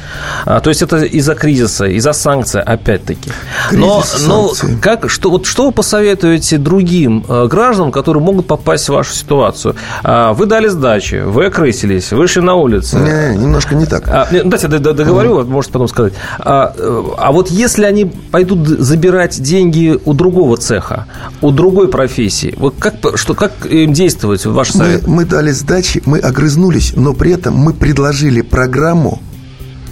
А, 0.45 0.59
то 0.59 0.69
есть 0.69 0.81
это 0.81 0.97
из-за 0.97 1.35
кризиса, 1.35 1.85
из-за 1.85 2.13
санкций, 2.13 2.61
опять-таки. 2.61 3.31
Но, 3.71 4.03
но 4.25 4.53
как, 4.81 5.09
что, 5.09 5.31
вот, 5.31 5.45
что 5.45 5.65
вы 5.65 5.71
посоветуете 5.71 6.57
другим 6.57 7.25
э, 7.27 7.47
гражданам, 7.47 7.91
которые 7.91 8.23
могут 8.23 8.47
попасть 8.47 8.89
в 8.89 8.93
вашу 8.93 9.13
ситуацию? 9.13 9.75
А, 10.03 10.33
вы 10.33 10.45
дали 10.45 10.67
сдачи, 10.67 11.23
вы 11.25 11.45
окрысились, 11.45 12.11
вышли 12.11 12.41
на 12.41 12.55
улицу. 12.55 12.97
Не, 12.99 13.37
немножко 13.37 13.75
не 13.75 13.85
так. 13.85 14.07
А, 14.07 14.27
дайте 14.31 14.67
договорю, 14.67 15.39
mm. 15.39 15.45
можете 15.45 15.73
потом 15.73 15.87
сказать. 15.87 16.13
А, 16.39 16.73
а 17.17 17.31
вот 17.31 17.49
если 17.49 17.83
они 17.85 18.05
пойдут 18.05 18.67
забирать 18.67 19.41
деньги 19.41 19.99
у 20.05 20.13
другого 20.13 20.57
цеха, 20.57 21.05
у 21.41 21.51
другой 21.51 21.87
профессии, 21.87 22.53
вот 22.57 22.75
как, 22.79 22.95
что, 23.15 23.33
как 23.33 23.65
им 23.65 23.93
действовать, 23.93 24.45
ваш 24.45 24.71
совет? 24.71 25.07
Мы, 25.07 25.15
мы 25.15 25.25
дали 25.25 25.51
сдачи, 25.51 26.01
мы 26.05 26.19
огрызнулись, 26.19 26.93
но 26.95 27.13
при 27.13 27.31
этом 27.31 27.55
мы 27.55 27.73
предложили 27.73 28.41
программу 28.41 29.21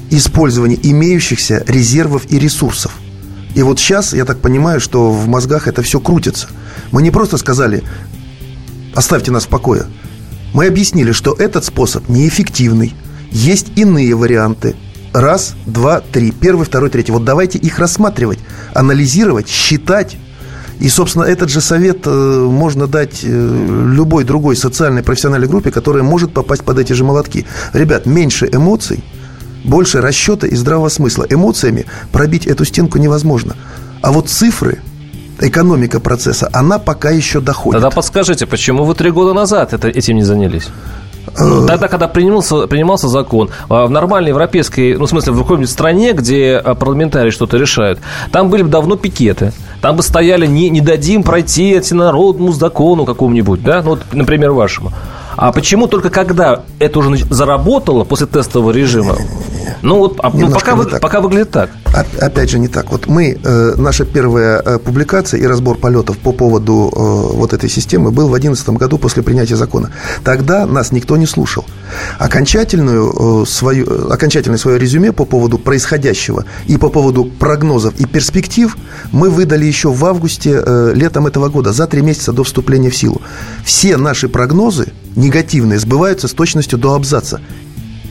использования 0.10 0.78
имеющихся 0.82 1.64
резервов 1.68 2.24
и 2.30 2.40
ресурсов. 2.40 2.92
И 3.56 3.64
вот 3.64 3.80
сейчас, 3.80 4.14
я 4.14 4.26
так 4.26 4.40
понимаю, 4.40 4.80
что 4.80 5.12
в 5.12 5.28
мозгах 5.28 5.68
это 5.68 5.82
все 5.82 6.00
крутится. 6.00 6.48
Мы 6.92 7.02
не 7.02 7.12
просто 7.12 7.38
сказали, 7.38 7.84
оставьте 8.94 9.32
нас 9.32 9.46
в 9.46 9.48
покое. 9.48 9.86
Мы 10.54 10.68
объяснили, 10.68 11.14
что 11.14 11.34
этот 11.34 11.64
способ 11.64 12.08
неэффективный. 12.10 12.94
Есть 13.32 13.68
иные 13.76 14.16
варианты. 14.16 14.76
Раз, 15.14 15.56
два, 15.66 16.02
три. 16.02 16.32
Первый, 16.32 16.66
второй, 16.66 16.90
третий. 16.90 17.14
Вот 17.14 17.24
давайте 17.24 17.58
их 17.58 17.80
рассматривать, 17.80 18.40
анализировать, 18.74 19.48
считать. 19.48 20.18
И, 20.82 20.90
собственно, 20.90 21.24
этот 21.24 21.50
же 21.50 21.62
совет 21.62 22.00
э, 22.06 22.10
можно 22.10 22.88
дать 22.88 23.22
э, 23.24 23.28
любой 23.94 24.26
другой 24.26 24.58
социальной 24.58 25.04
профессиональной 25.04 25.48
группе, 25.48 25.72
которая 25.72 26.04
может 26.04 26.34
попасть 26.34 26.64
под 26.64 26.80
эти 26.80 26.92
же 26.92 27.06
молотки. 27.06 27.46
Ребят, 27.72 28.06
меньше 28.06 28.50
эмоций– 28.52 29.02
больше 29.66 30.02
расчета 30.02 30.48
и 30.48 30.56
здравого 30.56 30.90
смысла. 30.90 31.26
Эмоциями 31.30 31.86
пробить 32.12 32.48
эту 32.48 32.66
стенку 32.66 32.98
невозможно. 32.98 33.56
А 34.02 34.12
вот 34.12 34.30
цифры, 34.30 34.82
экономика 35.40 36.00
процесса, 36.00 36.50
она 36.54 36.80
пока 36.80 37.10
еще 37.10 37.42
доходит. 37.42 37.82
Тогда 37.82 37.94
подскажите, 37.94 38.46
почему 38.46 38.86
вы 38.86 38.96
три 38.96 39.12
года 39.12 39.34
назад 39.34 39.74
это, 39.74 39.88
этим 39.88 40.16
не 40.16 40.24
занялись? 40.24 40.68
Э, 41.38 41.66
Тогда, 41.68 41.88
когда 41.88 42.08
принимался, 42.08 42.68
принимался 42.68 43.08
закон, 43.08 43.50
а, 43.68 43.86
в 43.86 43.92
нормальной 43.92 44.30
европейской, 44.30 44.96
ну, 44.96 45.06
в 45.06 45.10
смысле, 45.10 45.34
в 45.34 45.38
какой-нибудь 45.40 45.70
стране, 45.70 46.14
где 46.14 46.56
а, 46.56 46.76
парламентарии 46.76 47.32
что-то 47.32 47.58
решают, 47.58 48.00
там 48.32 48.50
были 48.50 48.64
бы 48.64 48.70
давно 48.70 48.96
пикеты. 48.96 49.52
Там 49.82 49.98
бы 49.98 50.04
стояли, 50.04 50.46
не, 50.46 50.70
не 50.70 50.82
дадим 50.82 51.24
пройти 51.24 51.76
антинародному 51.76 52.54
закону 52.54 53.06
какому-нибудь, 53.06 53.64
да, 53.64 53.82
ну, 53.82 53.92
вот, 53.92 54.04
например, 54.14 54.52
вашему. 54.52 54.92
А 55.38 55.52
почему 55.52 55.88
только 55.88 56.10
когда 56.10 56.64
это 56.80 57.00
уже 57.00 57.26
заработало 57.30 58.04
после 58.04 58.28
тестового 58.28 58.72
режима? 58.72 59.18
Ну 59.82 59.98
вот, 59.98 60.20
а, 60.24 60.30
ну, 60.34 60.52
пока, 60.52 60.76
вы, 60.76 60.86
пока 60.86 61.22
выглядит 61.22 61.52
так. 61.52 61.70
Опять 62.20 62.50
же, 62.50 62.60
не 62.60 62.68
так. 62.68 62.92
Вот 62.92 63.08
мы, 63.08 63.38
э, 63.44 63.74
наша 63.78 64.06
первая 64.06 64.62
э, 64.64 64.80
публикация 64.80 65.40
и 65.40 65.46
разбор 65.46 65.78
полетов 65.78 66.18
по 66.18 66.32
поводу 66.32 66.92
э, 66.94 67.36
вот 67.36 67.54
этой 67.54 67.70
системы 67.70 68.12
был 68.12 68.28
в 68.28 68.32
2011 68.32 68.70
году 68.70 68.98
после 68.98 69.24
принятия 69.24 69.56
закона. 69.56 69.92
Тогда 70.24 70.66
нас 70.66 70.92
никто 70.92 71.18
не 71.18 71.26
слушал. 71.26 71.66
Окончательную 72.20 73.44
э, 73.44 73.46
свою, 73.46 74.12
окончательное 74.12 74.58
свое 74.58 74.80
резюме 74.80 75.12
по 75.12 75.26
поводу 75.26 75.58
происходящего 75.58 76.46
и 76.68 76.78
по 76.78 76.90
поводу 76.90 77.26
прогнозов 77.26 77.94
и 78.00 78.06
перспектив 78.06 78.76
мы 79.12 79.30
выдали 79.30 79.66
еще 79.66 79.90
в 79.90 80.06
августе, 80.06 80.62
э, 80.66 80.92
летом 80.96 81.28
этого 81.28 81.50
года, 81.50 81.74
за 81.74 81.88
три 81.88 82.02
месяца 82.02 82.34
до 82.34 82.44
вступления 82.44 82.90
в 82.90 82.96
силу. 82.96 83.22
Все 83.64 83.98
наши 83.98 84.30
прогнозы 84.30 84.94
негативные 85.16 85.80
сбываются 85.80 86.28
с 86.28 86.34
точностью 86.34 86.78
до 86.78 86.94
абзаца. 86.94 87.42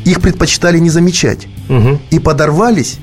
Их 0.04 0.20
предпочитали 0.20 0.78
не 0.78 0.90
замечать. 0.90 1.46
Угу. 1.68 2.00
И 2.10 2.18
подорвались 2.18 2.98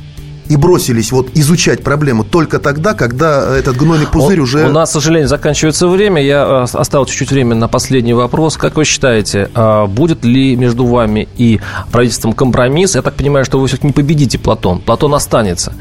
и 0.51 0.57
бросились 0.57 1.13
вот 1.13 1.29
изучать 1.33 1.81
проблему 1.81 2.25
только 2.25 2.59
тогда, 2.59 2.93
когда 2.93 3.57
этот 3.57 3.77
гнойный 3.77 4.05
пузырь 4.05 4.41
у, 4.41 4.43
уже... 4.43 4.65
У 4.67 4.69
нас, 4.69 4.89
к 4.89 4.91
сожалению, 4.91 5.29
заканчивается 5.29 5.87
время. 5.87 6.21
Я 6.21 6.65
э, 6.73 6.77
оставил 6.77 7.05
чуть-чуть 7.05 7.31
времени 7.31 7.57
на 7.57 7.69
последний 7.69 8.13
вопрос. 8.13 8.57
Как 8.57 8.75
вы 8.75 8.83
считаете, 8.83 9.49
э, 9.55 9.85
будет 9.87 10.25
ли 10.25 10.57
между 10.57 10.85
вами 10.85 11.29
и 11.37 11.61
правительством 11.93 12.33
компромисс? 12.33 12.95
Я 12.95 13.01
так 13.01 13.13
понимаю, 13.13 13.45
что 13.45 13.61
вы 13.61 13.67
все-таки 13.67 13.87
не 13.87 13.93
победите 13.93 14.37
Платон. 14.39 14.79
Платон 14.79 15.15
останется. 15.15 15.71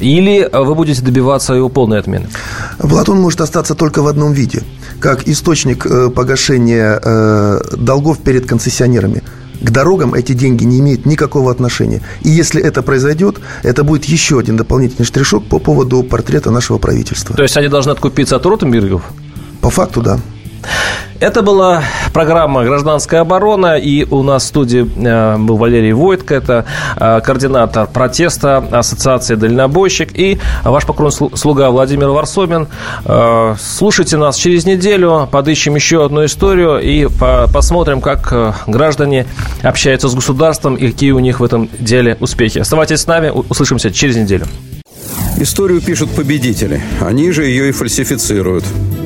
Или 0.00 0.48
вы 0.50 0.74
будете 0.74 1.02
добиваться 1.02 1.52
его 1.52 1.68
полной 1.68 1.98
отмены? 1.98 2.28
Платон 2.78 3.20
может 3.20 3.42
остаться 3.42 3.74
только 3.74 4.00
в 4.00 4.06
одном 4.06 4.32
виде. 4.32 4.62
Как 5.00 5.28
источник 5.28 5.84
э, 5.84 6.08
погашения 6.08 6.98
долгов 7.76 8.20
перед 8.20 8.46
концессионерами 8.46 9.22
к 9.60 9.70
дорогам 9.70 10.14
эти 10.14 10.32
деньги 10.32 10.64
не 10.64 10.80
имеют 10.80 11.06
никакого 11.06 11.50
отношения. 11.50 12.02
И 12.22 12.30
если 12.30 12.62
это 12.62 12.82
произойдет, 12.82 13.40
это 13.62 13.84
будет 13.84 14.04
еще 14.04 14.38
один 14.38 14.56
дополнительный 14.56 15.06
штришок 15.06 15.46
по 15.46 15.58
поводу 15.58 16.02
портрета 16.02 16.50
нашего 16.50 16.78
правительства. 16.78 17.36
То 17.36 17.42
есть 17.42 17.56
они 17.56 17.68
должны 17.68 17.90
откупиться 17.90 18.36
от 18.36 18.46
Ротенбергов? 18.46 19.02
По 19.60 19.70
факту, 19.70 20.02
да. 20.02 20.18
Это 21.20 21.42
была 21.42 21.82
программа 22.12 22.64
«Гражданская 22.64 23.20
оборона», 23.20 23.76
и 23.76 24.04
у 24.04 24.22
нас 24.22 24.44
в 24.44 24.46
студии 24.46 24.86
э, 24.96 25.38
был 25.38 25.56
Валерий 25.56 25.92
Войтко, 25.92 26.34
это 26.34 26.64
э, 26.96 27.20
координатор 27.24 27.86
протеста 27.86 28.58
Ассоциации 28.58 29.36
«Дальнобойщик», 29.36 30.10
и 30.14 30.38
ваш 30.64 30.84
покровный 30.84 31.30
слуга 31.36 31.70
Владимир 31.70 32.08
Варсобин. 32.08 32.68
Э, 33.04 33.54
слушайте 33.58 34.16
нас 34.16 34.36
через 34.36 34.66
неделю, 34.66 35.28
подыщем 35.30 35.76
еще 35.76 36.04
одну 36.04 36.24
историю 36.24 36.78
и 36.78 37.08
посмотрим, 37.52 38.00
как 38.00 38.66
граждане 38.66 39.26
общаются 39.62 40.08
с 40.08 40.14
государством 40.14 40.74
и 40.74 40.90
какие 40.90 41.12
у 41.12 41.20
них 41.20 41.40
в 41.40 41.44
этом 41.44 41.68
деле 41.78 42.16
успехи. 42.20 42.58
Оставайтесь 42.58 43.00
с 43.00 43.06
нами, 43.06 43.30
услышимся 43.30 43.90
через 43.90 44.16
неделю. 44.16 44.46
Историю 45.38 45.80
пишут 45.80 46.10
победители, 46.10 46.82
они 47.00 47.30
же 47.32 47.44
ее 47.44 47.68
и 47.68 47.72
фальсифицируют. 47.72 48.64